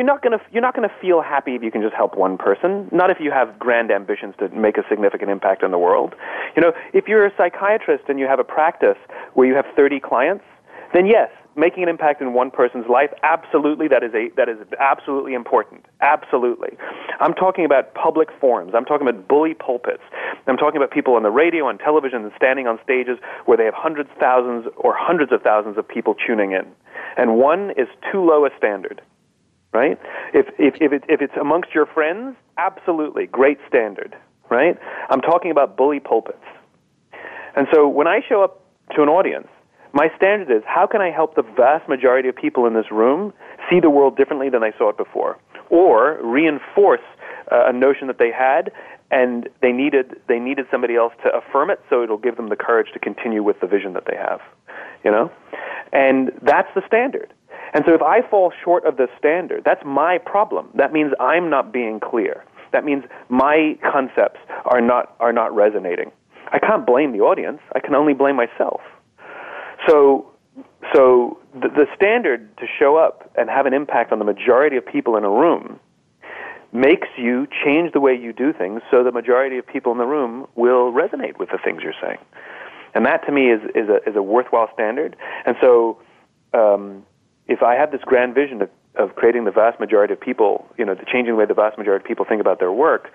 [0.00, 2.88] You're not gonna you're not gonna feel happy if you can just help one person.
[2.90, 6.14] Not if you have grand ambitions to make a significant impact on the world.
[6.56, 8.96] You know, if you're a psychiatrist and you have a practice
[9.34, 10.44] where you have 30 clients,
[10.92, 14.56] then yes, making an impact in one person's life, absolutely, that is, a, that is
[14.78, 15.86] absolutely important.
[16.00, 16.70] Absolutely.
[17.20, 18.72] I'm talking about public forums.
[18.74, 20.02] I'm talking about bully pulpits.
[20.46, 23.64] I'm talking about people on the radio and television and standing on stages where they
[23.64, 26.66] have hundreds, thousands, or hundreds of thousands of people tuning in.
[27.16, 29.02] And one is too low a standard,
[29.72, 29.98] right?
[30.32, 34.16] If, if, if, it, if it's amongst your friends, absolutely, great standard,
[34.50, 34.78] right?
[35.10, 36.38] I'm talking about bully pulpits.
[37.56, 38.64] And so when I show up
[38.96, 39.48] to an audience,
[39.92, 43.32] my standard is how can I help the vast majority of people in this room
[43.68, 45.38] see the world differently than they saw it before?
[45.68, 47.00] Or reinforce
[47.50, 48.72] uh, a notion that they had
[49.10, 52.56] and they needed they needed somebody else to affirm it so it'll give them the
[52.56, 54.40] courage to continue with the vision that they have.
[55.04, 55.30] You know?
[55.92, 57.32] And that's the standard.
[57.72, 60.68] And so if I fall short of the standard, that's my problem.
[60.74, 62.44] That means I'm not being clear.
[62.72, 66.12] That means my concepts are not are not resonating.
[66.52, 67.60] I can't blame the audience.
[67.74, 68.80] I can only blame myself.
[69.88, 70.30] So,
[70.92, 74.84] so the, the standard to show up and have an impact on the majority of
[74.84, 75.78] people in a room
[76.72, 80.06] makes you change the way you do things so the majority of people in the
[80.06, 82.18] room will resonate with the things you're saying.
[82.94, 85.16] And that to me is, is, a, is a worthwhile standard.
[85.46, 85.98] And so
[86.54, 87.04] um,
[87.46, 90.84] if I have this grand vision of, of creating the vast majority of people, you
[90.84, 93.10] know, the changing the way the vast majority of people think about their work,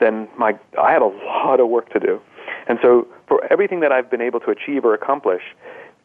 [0.00, 2.20] then my, I have a lot of work to do.
[2.66, 5.42] And so for everything that I've been able to achieve or accomplish,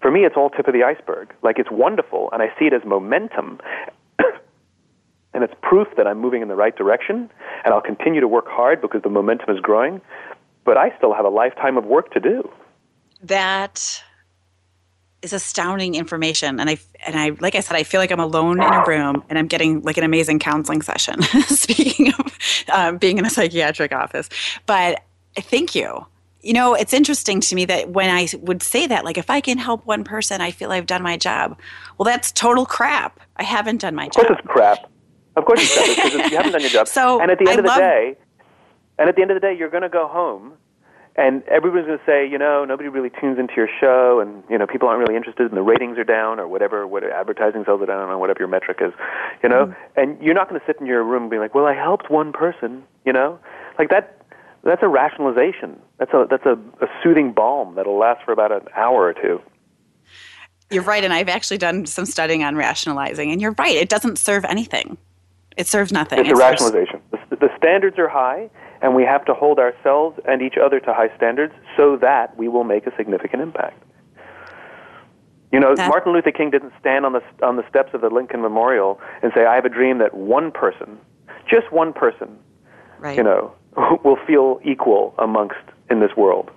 [0.01, 1.33] for me, it's all tip of the iceberg.
[1.43, 3.59] Like it's wonderful, and I see it as momentum.
[5.33, 7.29] and it's proof that I'm moving in the right direction,
[7.63, 10.01] and I'll continue to work hard because the momentum is growing.
[10.63, 12.49] But I still have a lifetime of work to do.
[13.23, 14.03] That
[15.21, 18.61] is astounding information, and I and I like I said, I feel like I'm alone
[18.61, 21.21] in a room, and I'm getting like an amazing counseling session.
[21.47, 22.39] Speaking of
[22.73, 24.29] um, being in a psychiatric office,
[24.65, 25.03] but
[25.35, 26.05] thank you
[26.41, 29.41] you know, it's interesting to me that when I would say that, like, if I
[29.41, 31.57] can help one person, I feel I've done my job.
[31.97, 33.19] Well, that's total crap.
[33.37, 34.23] I haven't done my job.
[34.23, 34.91] Of course, it's crap.
[35.35, 36.87] Of course, it's crap because you haven't done your job.
[36.91, 38.15] So and at the end I of the love- day,
[38.97, 40.53] and at the end of the day, you're going to go home,
[41.15, 44.57] and everybody's going to say, you know, nobody really tunes into your show, and you
[44.57, 47.81] know, people aren't really interested, and the ratings are down, or whatever, what advertising sales
[47.81, 48.93] are down, or whatever your metric is,
[49.43, 49.67] you know.
[49.67, 49.99] Mm-hmm.
[49.99, 52.09] And you're not going to sit in your room and be like, well, I helped
[52.09, 53.39] one person, you know,
[53.77, 54.20] like that
[54.63, 55.79] that's a rationalization.
[55.97, 56.53] That's a that's a,
[56.83, 59.41] a soothing balm that'll last for about an hour or two.
[60.69, 63.75] You're right, and I've actually done some studying on rationalizing, and you're right.
[63.75, 64.97] It doesn't serve anything.
[65.57, 66.19] It serves nothing.
[66.19, 67.01] It's it a rationalization.
[67.11, 68.49] The, the standards are high,
[68.81, 72.47] and we have to hold ourselves and each other to high standards so that we
[72.47, 73.83] will make a significant impact.
[75.51, 78.09] You know, That- Martin Luther King didn't stand on the on the steps of the
[78.09, 80.97] Lincoln Memorial and say, "I have a dream that one person,
[81.49, 82.37] just one person,
[82.99, 83.17] Right.
[83.17, 85.59] you know, will feel equal amongst
[85.89, 86.51] in this world."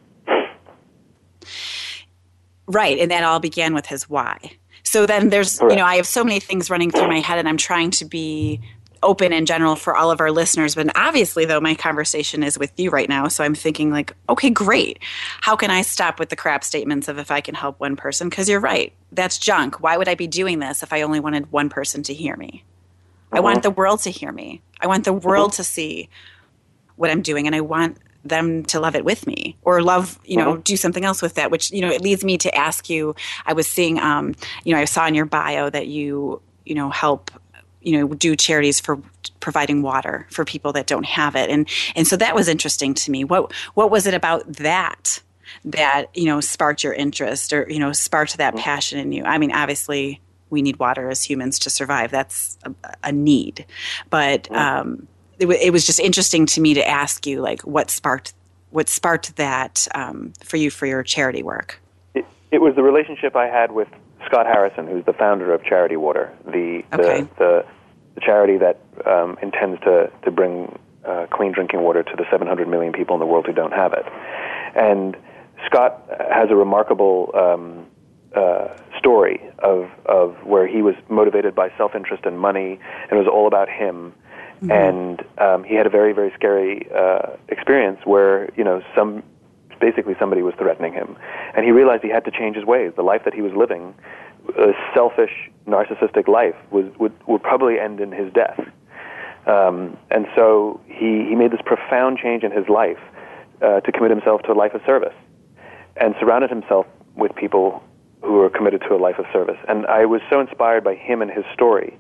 [2.67, 4.39] Right, and that all began with his why.
[4.85, 7.49] So then there's, you know, I have so many things running through my head, and
[7.49, 8.61] I'm trying to be
[9.03, 10.75] open in general for all of our listeners.
[10.75, 13.29] But obviously, though, my conversation is with you right now.
[13.29, 14.99] So I'm thinking, like, okay, great.
[15.41, 18.29] How can I stop with the crap statements of if I can help one person?
[18.29, 19.81] Because you're right, that's junk.
[19.81, 22.65] Why would I be doing this if I only wanted one person to hear me?
[23.33, 23.63] I want uh-huh.
[23.63, 24.63] the world to hear me.
[24.81, 25.57] I want the world uh-huh.
[25.57, 26.09] to see
[26.97, 30.39] what I'm doing, and I want them to love it with me or love you
[30.39, 33.15] know do something else with that which you know it leads me to ask you
[33.45, 34.35] i was seeing um
[34.65, 37.31] you know i saw in your bio that you you know help
[37.83, 38.99] you know do charities for
[39.41, 41.51] providing water for people that don't have it.
[41.51, 43.25] And and so that was interesting to me.
[43.25, 45.23] What what was it about that
[45.67, 49.23] that you know sparked your interest or you know sparked that passion in you?
[49.25, 50.21] I mean obviously
[50.51, 52.11] we need water as humans to survive.
[52.11, 52.75] That's a,
[53.05, 53.67] a need.
[54.11, 55.07] But um
[55.39, 58.35] it, wa- it was just interesting to me to ask you like what sparked
[58.71, 61.81] what sparked that um, for you for your charity work
[62.15, 63.89] It, it was the relationship I had with
[64.27, 67.23] Scott Harrison, who's the founder of Charity Water, the Okay.
[67.23, 67.67] the, the,
[68.15, 72.67] the charity that um, intends to to bring uh, clean drinking water to the 700
[72.67, 74.07] million people in the world who don't have it.
[74.75, 75.17] And
[75.67, 77.87] Scott has a remarkable um,
[78.35, 78.69] uh,
[78.99, 83.29] story of, of where he was motivated by self interest and money, and it was
[83.31, 84.15] all about him.
[84.65, 84.71] Mm-hmm.
[84.71, 89.23] And um, he had a very, very scary uh, experience where, you know, some
[89.81, 91.17] basically somebody was threatening him.
[91.55, 92.93] And he realized he had to change his ways.
[92.97, 93.95] The life that he was living,
[94.59, 98.59] a selfish, narcissistic life, was, would, would probably end in his death.
[99.47, 102.99] Um, and so he, he made this profound change in his life
[103.61, 105.15] uh, to commit himself to a life of service
[105.97, 107.83] and surrounded himself with people
[108.23, 109.59] who were committed to a life of service.
[109.69, 111.99] And I was so inspired by him and his story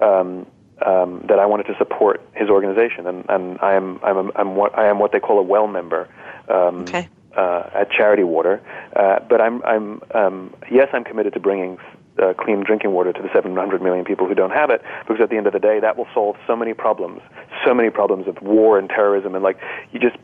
[0.00, 0.46] um,
[0.86, 3.06] um, that I wanted to support his organization.
[3.06, 5.66] And, and I, am, I'm, a, I'm what, I am what they call a well
[5.66, 6.08] member.
[6.48, 7.08] Um, okay.
[7.34, 8.60] Uh, at Charity Water,
[8.94, 11.78] uh, but I'm, I'm um, yes, I'm committed to bringing
[12.22, 15.30] uh, clean drinking water to the 700 million people who don't have it, because at
[15.30, 17.22] the end of the day, that will solve so many problems,
[17.64, 19.58] so many problems of war and terrorism, and like
[19.92, 20.16] you just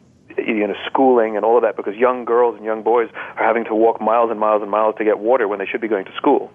[0.47, 3.65] you know schooling and all of that because young girls and young boys are having
[3.65, 6.05] to walk miles and miles and miles to get water when they should be going
[6.05, 6.51] to school.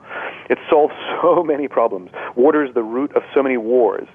[0.49, 2.11] It solves so many problems.
[2.35, 4.07] Water is the root of so many wars.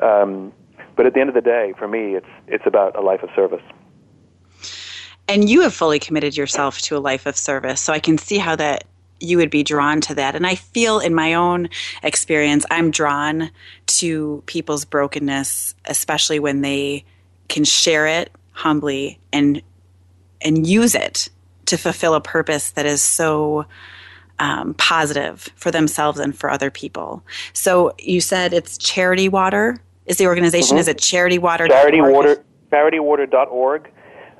[0.00, 0.52] Um,
[0.96, 3.30] but at the end of the day, for me, it's it's about a life of
[3.34, 3.62] service.
[5.28, 8.38] And you have fully committed yourself to a life of service, so I can see
[8.38, 8.84] how that
[9.20, 10.34] you would be drawn to that.
[10.34, 11.68] And I feel in my own
[12.02, 13.50] experience, I'm drawn
[13.86, 17.04] to people's brokenness, especially when they
[17.48, 19.62] can share it humbly and
[20.40, 21.28] and use it
[21.66, 23.66] to fulfill a purpose that is so
[24.38, 27.22] um, positive for themselves and for other people.
[27.52, 29.78] So you said it's Charity Water.
[30.06, 30.74] Is the organization?
[30.74, 30.80] Mm-hmm.
[30.80, 31.68] Is it Charity Water?
[31.68, 32.42] Charity Water.
[32.72, 33.90] CharityWater.org.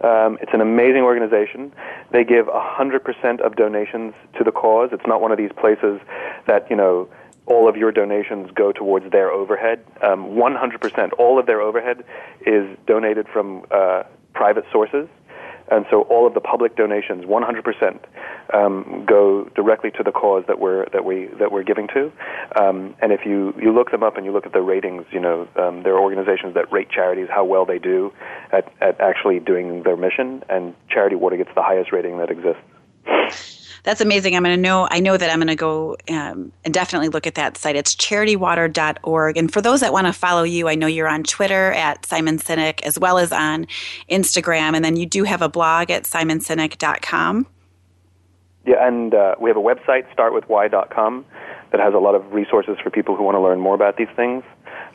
[0.03, 1.73] Um, it's an amazing organization.
[2.13, 4.91] They give 100% of donations to the cause.
[4.93, 6.01] It's not one of these places
[6.47, 7.09] that, you know,
[7.47, 9.85] all of your donations go towards their overhead.
[10.03, 12.05] Um, 100%, all of their overhead
[12.45, 14.03] is donated from uh,
[14.35, 15.09] private sources.
[15.69, 17.99] And so all of the public donations, 100%,
[18.55, 22.13] um, go directly to the cause that we're that we that we're giving to.
[22.55, 25.19] Um, and if you you look them up and you look at the ratings, you
[25.19, 28.13] know um, there are organizations that rate charities how well they do
[28.53, 33.56] at at actually doing their mission, and Charity Water gets the highest rating that exists
[33.87, 34.35] that's amazing.
[34.35, 37.25] I'm going to know, I know that I'm going to go um, and definitely look
[37.25, 37.77] at that site.
[37.77, 39.37] It's charitywater.org.
[39.37, 42.39] And for those that want to follow you, I know you're on Twitter at Simon
[42.39, 43.69] Sinek as well as on
[44.11, 44.75] Instagram.
[44.75, 47.47] And then you do have a blog at simonsinek.com.
[48.67, 51.25] Yeah, and uh, we have a website, startwithwhy.com,
[51.71, 54.09] that has a lot of resources for people who want to learn more about these
[54.17, 54.43] things,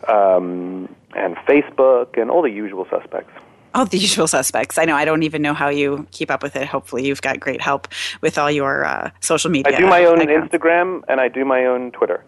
[0.09, 3.31] um, and Facebook, and all the usual suspects.
[3.73, 4.77] Oh, the usual suspects.
[4.77, 4.95] I know.
[4.95, 6.67] I don't even know how you keep up with it.
[6.67, 7.87] Hopefully, you've got great help
[8.21, 9.75] with all your uh, social media.
[9.75, 12.23] I do my own Instagram and I do my own Twitter.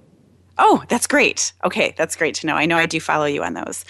[0.58, 1.54] Oh, that's great.
[1.64, 2.56] Okay, that's great to know.
[2.56, 3.86] I know I do follow you on those.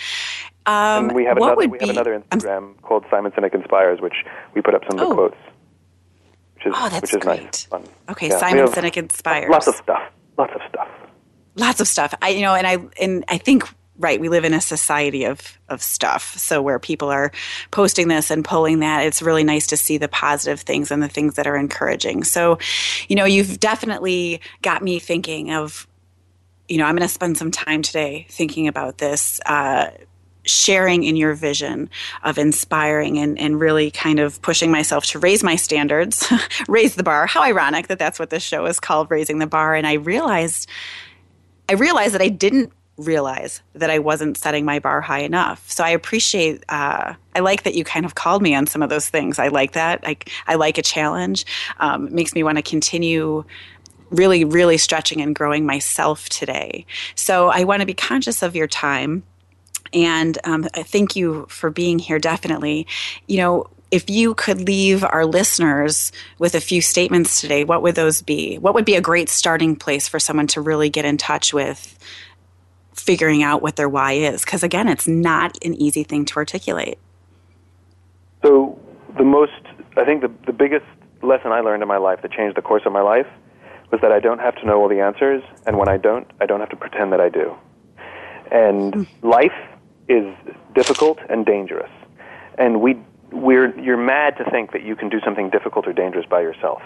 [0.66, 1.68] Um, and we have another.
[1.68, 4.16] We have another Instagram I'm, called Simon Sinek Inspires, which
[4.54, 5.16] we put up some of the oh.
[5.16, 5.38] quotes.
[6.56, 7.44] Which is, oh, that's which is great.
[7.44, 7.84] Nice, fun.
[8.10, 9.50] Okay, yeah, Simon Sinek Inspires.
[9.50, 10.02] Lots of stuff.
[10.38, 10.88] Lots of stuff.
[11.56, 12.16] Lots of stuff.
[12.22, 13.68] I you know, and I and I think
[14.00, 17.32] right we live in a society of of stuff so where people are
[17.72, 21.08] posting this and pulling that it's really nice to see the positive things and the
[21.08, 22.58] things that are encouraging so
[23.08, 25.88] you know you've definitely got me thinking of
[26.68, 29.92] you know i'm going to spend some time today thinking about this uh,
[30.46, 31.90] sharing in your vision
[32.24, 36.32] of inspiring and, and really kind of pushing myself to raise my standards,
[36.68, 37.26] raise the bar.
[37.26, 39.76] How ironic that that's what this show is called, Raising the Bar.
[39.76, 40.68] And I realized,
[41.70, 45.70] I realized that I didn't realize that I wasn't setting my bar high enough.
[45.70, 48.90] So I appreciate, uh, I like that you kind of called me on some of
[48.90, 49.40] those things.
[49.40, 50.02] I like that.
[50.04, 51.46] I, I like a challenge.
[51.80, 53.46] Um, it makes me want to continue
[54.12, 56.86] really, really stretching and growing myself today.
[57.16, 59.24] So I want to be conscious of your time.
[59.92, 62.86] And um, thank you for being here, definitely.
[63.28, 67.94] You know, if you could leave our listeners with a few statements today, what would
[67.94, 68.58] those be?
[68.58, 71.98] What would be a great starting place for someone to really get in touch with
[72.96, 76.98] figuring out what their why is because again it's not an easy thing to articulate.
[78.44, 78.80] So
[79.18, 79.52] the most
[79.98, 80.86] i think the, the biggest
[81.22, 83.28] lesson i learned in my life that changed the course of my life
[83.92, 86.46] was that i don't have to know all the answers and when i don't i
[86.46, 87.56] don't have to pretend that i do.
[88.52, 89.08] And mm.
[89.24, 89.54] life
[90.08, 90.34] is
[90.76, 91.92] difficult and dangerous.
[92.58, 92.98] And we
[93.32, 96.82] we're you're mad to think that you can do something difficult or dangerous by yourself.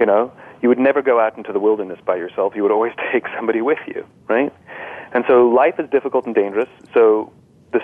[0.00, 0.32] You know?
[0.62, 2.54] You would never go out into the wilderness by yourself.
[2.56, 4.52] You would always take somebody with you right
[5.14, 6.68] and so life is difficult and dangerous.
[6.92, 7.32] So
[7.72, 7.82] this,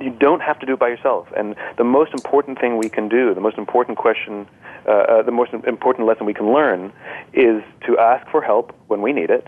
[0.00, 1.28] you don't have to do it by yourself.
[1.36, 4.48] And the most important thing we can do, the most important question,
[4.86, 6.92] uh, uh, the most important lesson we can learn
[7.34, 9.46] is to ask for help when we need it,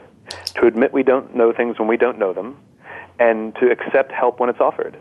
[0.57, 2.59] to admit we don't know things when we don't know them,
[3.19, 4.97] and to accept help when it's offered.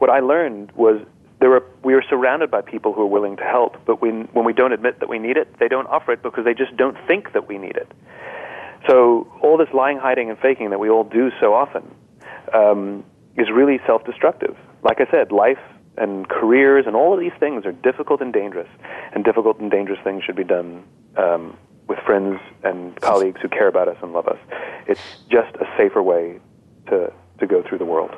[0.00, 1.00] what I learned was
[1.40, 4.44] there were we are surrounded by people who are willing to help, but when when
[4.44, 6.96] we don't admit that we need it, they don't offer it because they just don't
[7.06, 7.90] think that we need it.
[8.86, 11.82] So all this lying, hiding, and faking that we all do so often
[12.54, 13.04] um,
[13.36, 14.56] is really self-destructive.
[14.82, 15.58] Like I said, life
[15.98, 18.68] and careers and all of these things are difficult and dangerous,
[19.12, 20.82] and difficult and dangerous things should be done
[21.16, 21.56] um,
[21.88, 24.38] with friends and colleagues who care about us and love us.
[24.86, 26.40] It's just a safer way
[26.88, 28.14] to to go through the world.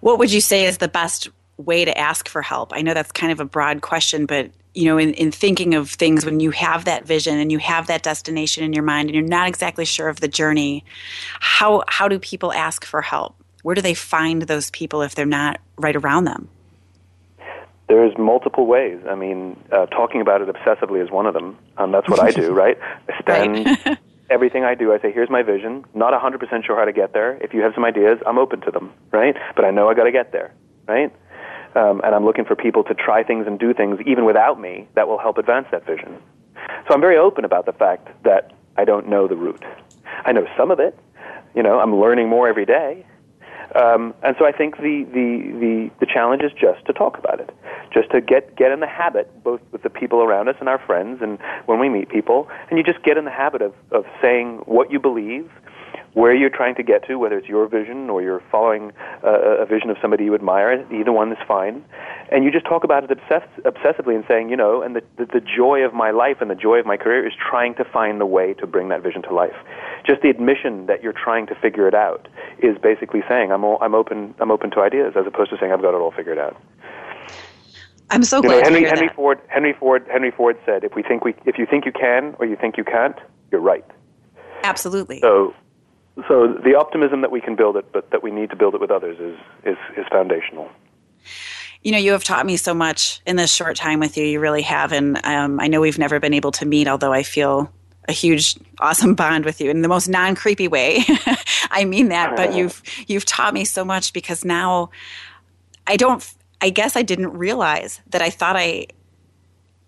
[0.00, 2.72] What would you say is the best way to ask for help?
[2.74, 5.90] I know that's kind of a broad question, but you know, in, in thinking of
[5.90, 9.14] things when you have that vision and you have that destination in your mind and
[9.14, 10.84] you're not exactly sure of the journey,
[11.40, 13.36] how how do people ask for help?
[13.62, 16.48] Where do they find those people if they're not right around them?
[17.88, 18.98] There's multiple ways.
[19.08, 21.56] I mean, uh, talking about it obsessively is one of them.
[21.76, 22.78] Um, that's what I do, right?
[23.08, 23.98] I stand right.
[24.30, 24.92] everything I do.
[24.92, 27.36] I say, "Here's my vision." Not 100% sure how to get there.
[27.42, 29.36] If you have some ideas, I'm open to them, right?
[29.54, 30.52] But I know I got to get there,
[30.88, 31.12] right?
[31.74, 34.86] Um, and I'm looking for people to try things and do things even without me
[34.94, 36.18] that will help advance that vision.
[36.88, 39.64] So I'm very open about the fact that I don't know the route.
[40.24, 40.98] I know some of it.
[41.54, 43.04] You know, I'm learning more every day.
[43.74, 47.40] Um, and so I think the, the, the, the challenge is just to talk about
[47.40, 47.50] it,
[47.92, 50.78] just to get, get in the habit, both with the people around us and our
[50.78, 54.04] friends, and when we meet people, and you just get in the habit of, of
[54.22, 55.50] saying what you believe,
[56.14, 58.92] where you're trying to get to, whether it's your vision or you're following
[59.22, 61.84] uh, a vision of somebody you admire, either one is fine.
[62.30, 65.26] And you just talk about it obsess- obsessively and saying, you know, and the, the,
[65.26, 68.20] the joy of my life and the joy of my career is trying to find
[68.20, 69.56] the way to bring that vision to life.
[70.06, 72.28] Just the admission that you're trying to figure it out
[72.58, 75.72] is basically saying, I'm, all, I'm, open, I'm open to ideas, as opposed to saying,
[75.72, 76.56] I've got it all figured out.
[78.10, 79.10] I'm so you glad know, Henry, Henry.
[79.14, 79.40] Ford.
[79.48, 80.06] Henry Ford.
[80.10, 82.76] Henry Ford said, "If we think we, if you think you can, or you think
[82.76, 83.16] you can't,
[83.50, 83.84] you're right."
[84.62, 85.20] Absolutely.
[85.20, 85.54] So,
[86.28, 88.80] so the optimism that we can build it, but that we need to build it
[88.80, 90.68] with others, is is is foundational.
[91.82, 94.24] You know, you have taught me so much in this short time with you.
[94.24, 97.22] You really have, and um, I know we've never been able to meet, although I
[97.22, 97.70] feel
[98.08, 101.04] a huge, awesome bond with you in the most non creepy way.
[101.70, 104.90] I mean that, but you've you've taught me so much because now
[105.86, 106.26] I don't.
[106.60, 108.86] I guess I didn't realize that I thought I.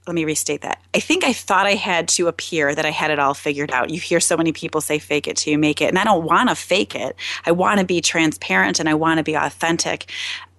[0.06, 0.80] Let me restate that.
[0.94, 3.90] I think I thought I had to appear that I had it all figured out.
[3.90, 6.24] You hear so many people say fake it till you make it, and I don't
[6.24, 7.16] want to fake it.
[7.44, 10.10] I want to be transparent and I want to be authentic.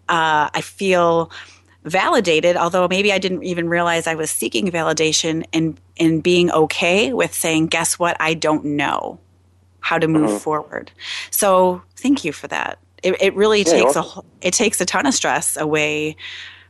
[0.09, 1.31] Uh, I feel
[1.85, 7.13] validated, although maybe I didn't even realize I was seeking validation and and being okay
[7.13, 8.17] with saying, "Guess what?
[8.19, 9.19] I don't know
[9.79, 10.91] how to move forward."
[11.31, 12.79] So, thank you for that.
[13.03, 14.03] It, it really Yeah, takes a
[14.41, 16.17] it takes a ton of stress away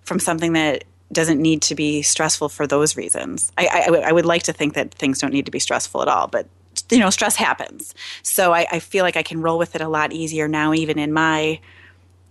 [0.03, 3.51] from something that doesn't need to be stressful for those reasons.
[3.57, 6.07] I, I, I would- like to think that things don't need to be stressful at
[6.07, 6.47] all, but
[6.91, 7.95] you know, stress happens.
[8.23, 10.99] So I, I feel like I can roll with it a lot easier now, even
[10.99, 11.59] in my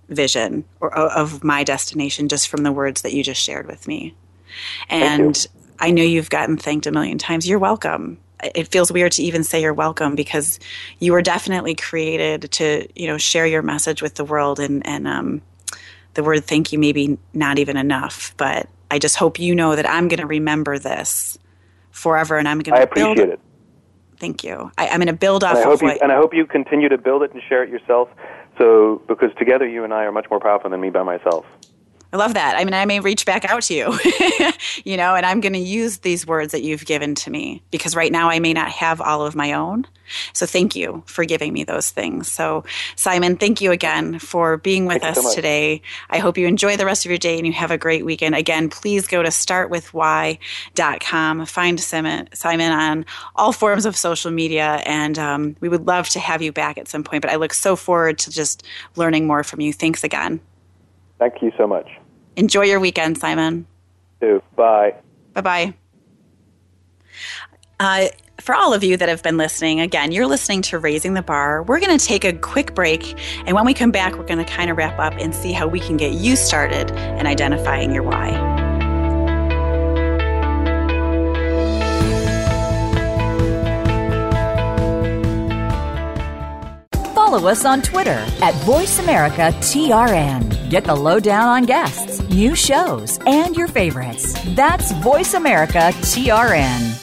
[0.08, 4.14] vision or of my destination, just from the words that you just shared with me.
[4.88, 5.46] And
[5.78, 7.48] I know you've gotten thanked a million times.
[7.48, 8.18] You're welcome.
[8.54, 10.60] It feels weird to even say you're welcome because
[10.98, 14.60] you were definitely created to, you know, share your message with the world.
[14.60, 15.42] And and um,
[16.16, 19.88] the word thank you maybe not even enough, but I just hope you know that
[19.88, 21.38] I'm going to remember this
[21.90, 23.18] forever, and I'm going I to build.
[23.18, 23.40] appreciate it,
[24.18, 24.70] Thank you.
[24.78, 26.02] I, I'm going to build off and I of hope you what.
[26.02, 28.08] and I hope you continue to build it and share it yourself.
[28.58, 31.44] So, because together you and I are much more powerful than me by myself.
[32.16, 32.56] I love that.
[32.56, 33.98] I mean, I may reach back out to you,
[34.86, 37.94] you know, and I'm going to use these words that you've given to me because
[37.94, 39.86] right now I may not have all of my own.
[40.32, 42.32] So thank you for giving me those things.
[42.32, 42.64] So,
[42.94, 45.82] Simon, thank you again for being with Thank us so today.
[46.08, 48.34] I hope you enjoy the rest of your day and you have a great weekend.
[48.34, 51.44] Again, please go to startwithwhy.com.
[51.44, 53.04] Find Simon, Simon on
[53.34, 56.88] all forms of social media, and um, we would love to have you back at
[56.88, 57.20] some point.
[57.20, 58.62] But I look so forward to just
[58.94, 59.74] learning more from you.
[59.74, 60.40] Thanks again.
[61.18, 61.88] Thank you so much.
[62.36, 63.66] Enjoy your weekend, Simon.
[64.20, 64.42] Too.
[64.54, 64.94] Bye.
[65.34, 65.74] Bye bye.
[67.80, 68.06] Uh,
[68.40, 71.62] for all of you that have been listening, again, you're listening to Raising the Bar.
[71.62, 73.18] We're going to take a quick break.
[73.46, 75.66] And when we come back, we're going to kind of wrap up and see how
[75.66, 78.55] we can get you started in identifying your why.
[87.36, 90.70] Follow us on Twitter at VoiceAmericaTRN.
[90.70, 94.34] Get the lowdown on guests, new shows, and your favorites.
[94.54, 97.02] That's VoiceAmericaTRN.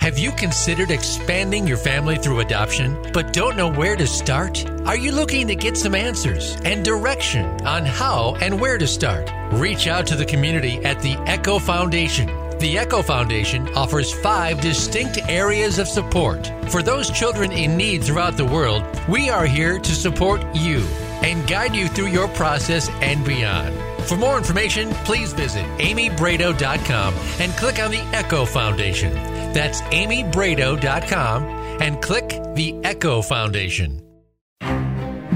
[0.00, 4.66] Have you considered expanding your family through adoption, but don't know where to start?
[4.86, 9.30] Are you looking to get some answers and direction on how and where to start?
[9.52, 12.30] Reach out to the community at the Echo Foundation.
[12.60, 16.52] The Echo Foundation offers five distinct areas of support.
[16.70, 20.86] For those children in need throughout the world, we are here to support you.
[21.22, 23.74] and guide you through your process and beyond.
[24.04, 29.12] For more information, please visit amybrado.com and click on the Echo Foundation.
[29.52, 31.42] That's amybrado.com
[31.82, 34.02] and click the Echo Foundation.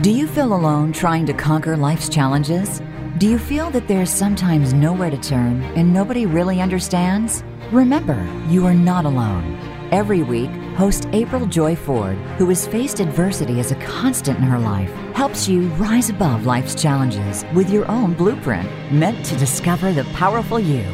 [0.02, 2.80] Do you feel alone trying to conquer life's challenges?
[3.22, 7.44] Do you feel that there's sometimes nowhere to turn and nobody really understands?
[7.70, 9.56] Remember, you are not alone.
[9.92, 14.58] Every week, host April Joy Ford, who has faced adversity as a constant in her
[14.58, 20.02] life, helps you rise above life's challenges with your own blueprint meant to discover the
[20.14, 20.84] powerful you.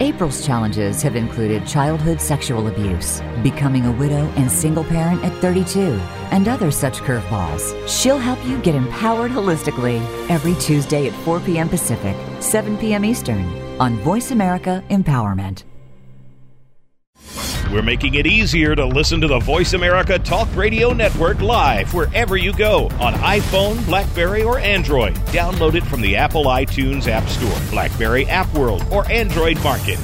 [0.00, 6.00] April's challenges have included childhood sexual abuse, becoming a widow and single parent at 32,
[6.30, 7.74] and other such curveballs.
[7.88, 9.98] She'll help you get empowered holistically
[10.30, 11.68] every Tuesday at 4 p.m.
[11.68, 13.04] Pacific, 7 p.m.
[13.04, 13.44] Eastern
[13.80, 15.64] on Voice America Empowerment.
[17.70, 22.34] We're making it easier to listen to the Voice America Talk Radio Network live wherever
[22.38, 25.16] you go on iPhone, Blackberry, or Android.
[25.26, 29.98] Download it from the Apple iTunes App Store, Blackberry App World, or Android Market.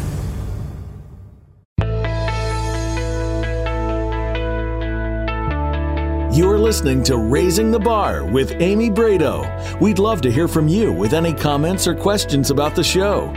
[6.37, 9.81] You're listening to Raising the Bar with Amy Brado.
[9.81, 13.33] We'd love to hear from you with any comments or questions about the show.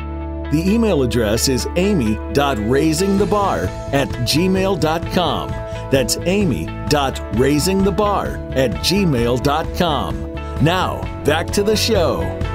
[0.52, 5.50] The email address is amy.raisingthebar at gmail.com.
[5.92, 10.34] That's amy.raisingthebar at gmail.com.
[10.64, 12.47] Now, back to the show.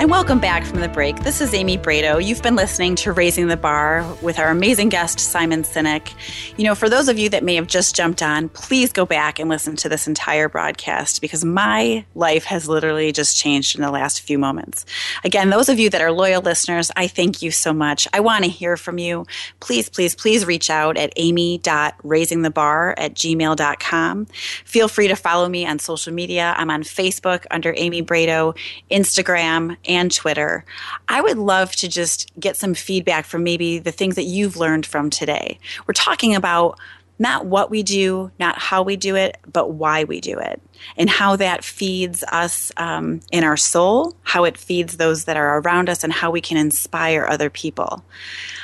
[0.00, 1.24] And welcome back from the break.
[1.24, 2.24] This is Amy Brado.
[2.24, 6.14] You've been listening to Raising the Bar with our amazing guest, Simon Sinek.
[6.56, 9.38] You know, for those of you that may have just jumped on, please go back
[9.38, 13.90] and listen to this entire broadcast because my life has literally just changed in the
[13.90, 14.86] last few moments.
[15.22, 18.08] Again, those of you that are loyal listeners, I thank you so much.
[18.14, 19.26] I want to hear from you.
[19.60, 24.26] Please, please, please reach out at amy.raisingthebar at gmail.com.
[24.64, 26.54] Feel free to follow me on social media.
[26.56, 28.56] I'm on Facebook under Amy Brado,
[28.90, 30.64] Instagram, and Twitter.
[31.08, 34.86] I would love to just get some feedback from maybe the things that you've learned
[34.86, 35.58] from today.
[35.86, 36.78] We're talking about
[37.18, 40.60] not what we do, not how we do it, but why we do it,
[40.96, 45.60] and how that feeds us um, in our soul, how it feeds those that are
[45.60, 48.02] around us, and how we can inspire other people.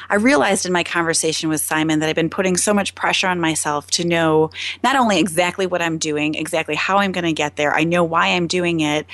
[0.08, 3.40] I realized in my conversation with Simon that I've been putting so much pressure on
[3.40, 4.50] myself to know
[4.82, 8.04] not only exactly what I'm doing, exactly how I'm going to get there, I know
[8.04, 9.06] why I'm doing it,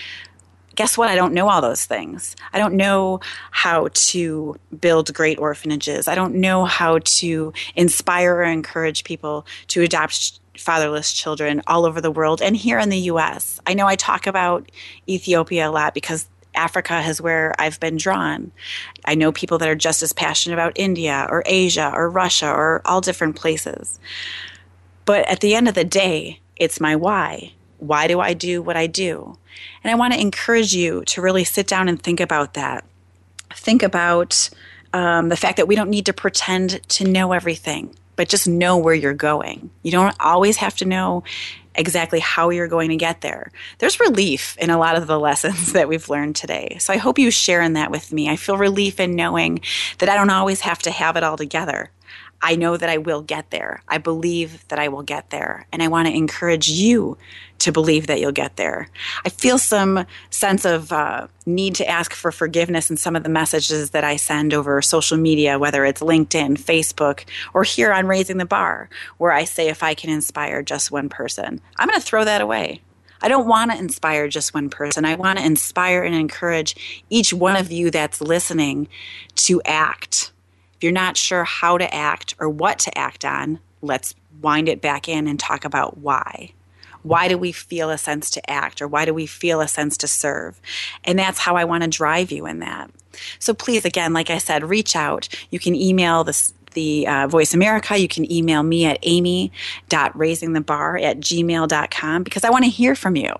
[0.75, 1.09] guess what?
[1.09, 2.37] I don't know all those things.
[2.53, 3.21] I don't know
[3.51, 6.09] how to build great orphanages.
[6.09, 12.01] I don't know how to inspire or encourage people to adopt fatherless children all over
[12.01, 13.61] the world and here in the US.
[13.67, 14.71] I know I talk about
[15.09, 18.53] Ethiopia a lot because Africa is where I've been drawn.
[19.05, 22.83] I know people that are just as passionate about India or Asia or Russia or
[22.85, 23.99] all different places.
[25.05, 27.53] But at the end of the day, it's my why.
[27.83, 29.37] Why do I do what I do?
[29.83, 32.85] And I want to encourage you to really sit down and think about that.
[33.53, 34.49] Think about
[34.93, 38.79] um, the fact that we don't need to pretend to know everything, but just know
[38.79, 39.71] where you're going.
[39.83, 41.25] You don't always have to know
[41.75, 43.51] exactly how you're going to get there.
[43.79, 46.77] There's relief in a lot of the lessons that we've learned today.
[46.79, 48.31] So I hope you share in that with me.
[48.31, 49.61] I feel relief in knowing
[49.99, 51.91] that I don't always have to have it all together.
[52.43, 53.83] I know that I will get there.
[53.87, 55.67] I believe that I will get there.
[55.73, 57.17] And I want to encourage you
[57.61, 58.89] to believe that you'll get there.
[59.25, 63.29] I feel some sense of uh, need to ask for forgiveness in some of the
[63.29, 67.25] messages that I send over social media, whether it's LinkedIn, Facebook,
[67.55, 68.89] or here on Raising the Bar,
[69.19, 71.61] where I say if I can inspire just one person.
[71.77, 72.81] I'm going to throw that away.
[73.21, 75.05] I don't want to inspire just one person.
[75.05, 78.89] I want to inspire and encourage each one of you that's listening
[79.37, 80.32] to act
[80.83, 84.81] if you're not sure how to act or what to act on, let's wind it
[84.81, 86.55] back in and talk about why.
[87.05, 89.97] Why do we feel a sense to act or why do we feel a sense
[89.99, 90.61] to serve?
[91.05, 92.91] And that's how I want to drive you in that.
[93.39, 95.29] So please, again, like I said, reach out.
[95.51, 97.97] You can email the the uh, Voice America.
[97.97, 103.33] You can email me at amy.raisingthebar at gmail.com because I want to hear from you.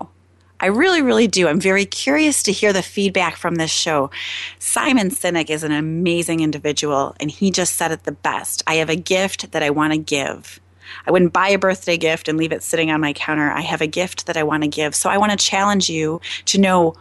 [0.63, 1.49] I really, really do.
[1.49, 4.11] I'm very curious to hear the feedback from this show.
[4.59, 8.63] Simon Sinek is an amazing individual, and he just said it the best.
[8.65, 10.61] I have a gift that I want to give.
[11.05, 13.51] I wouldn't buy a birthday gift and leave it sitting on my counter.
[13.51, 14.95] I have a gift that I want to give.
[14.95, 16.95] So I want to challenge you to know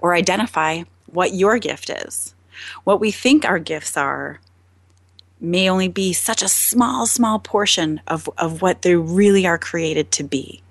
[0.00, 2.36] or identify what your gift is.
[2.84, 4.38] What we think our gifts are
[5.40, 10.12] may only be such a small, small portion of, of what they really are created
[10.12, 10.62] to be.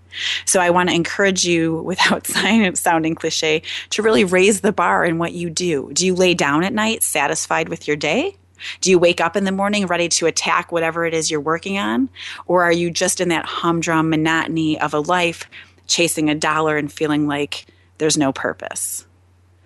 [0.46, 2.28] So I want to encourage you, without
[2.78, 3.62] sounding cliche,
[3.92, 5.90] to really raise the bar in what you do.
[5.94, 8.38] Do you lay down at night satisfied with your day?
[8.82, 11.78] Do you wake up in the morning ready to attack whatever it is you're working
[11.78, 12.10] on?
[12.48, 15.48] Or are you just in that humdrum monotony of a life
[15.88, 17.66] chasing a dollar and feeling like
[17.98, 19.06] there's no purpose.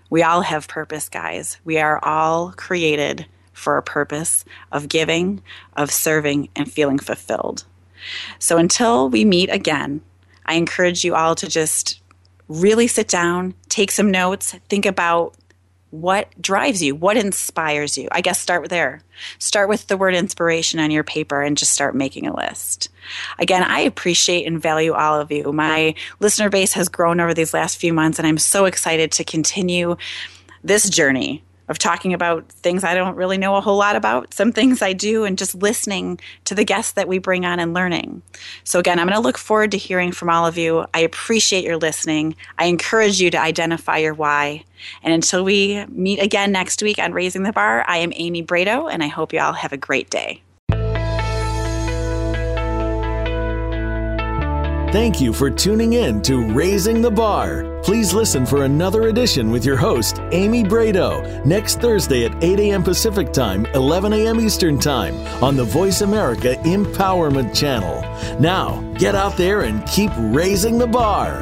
[0.10, 1.58] We all have purpose, guys.
[1.64, 5.42] We are all created for a purpose of giving,
[5.76, 7.66] of serving, and feeling fulfilled.
[8.40, 10.02] So until we meet again,
[10.52, 12.02] I encourage you all to just
[12.50, 15.34] really sit down, take some notes, think about
[15.92, 18.10] what drives you, what inspires you.
[18.12, 19.02] I guess start there.
[19.40, 22.90] Start with the word inspiration on your paper and just start making a list.
[23.40, 25.54] Again, I appreciate and value all of you.
[25.54, 29.24] My listener base has grown over these last few months, and I'm so excited to
[29.24, 29.96] continue
[30.66, 34.52] this journey of talking about things I don't really know a whole lot about, some
[34.52, 38.22] things I do, and just listening to the guests that we bring on and learning.
[38.64, 40.86] So, again, I'm going to look forward to hearing from all of you.
[40.94, 42.36] I appreciate your listening.
[42.60, 44.64] I encourage you to identify your why.
[45.02, 48.92] And until we meet again next week on Raising the Bar, I am Amy Brado,
[48.92, 50.44] and I hope you all have a great day.
[54.92, 57.80] Thank you for tuning in to Raising the Bar.
[57.82, 62.84] Please listen for another edition with your host, Amy Brado, next Thursday at 8 a.m.
[62.84, 64.42] Pacific Time, 11 a.m.
[64.42, 68.02] Eastern Time on the Voice America Empowerment Channel.
[68.42, 71.42] Now, get out there and keep raising the bar.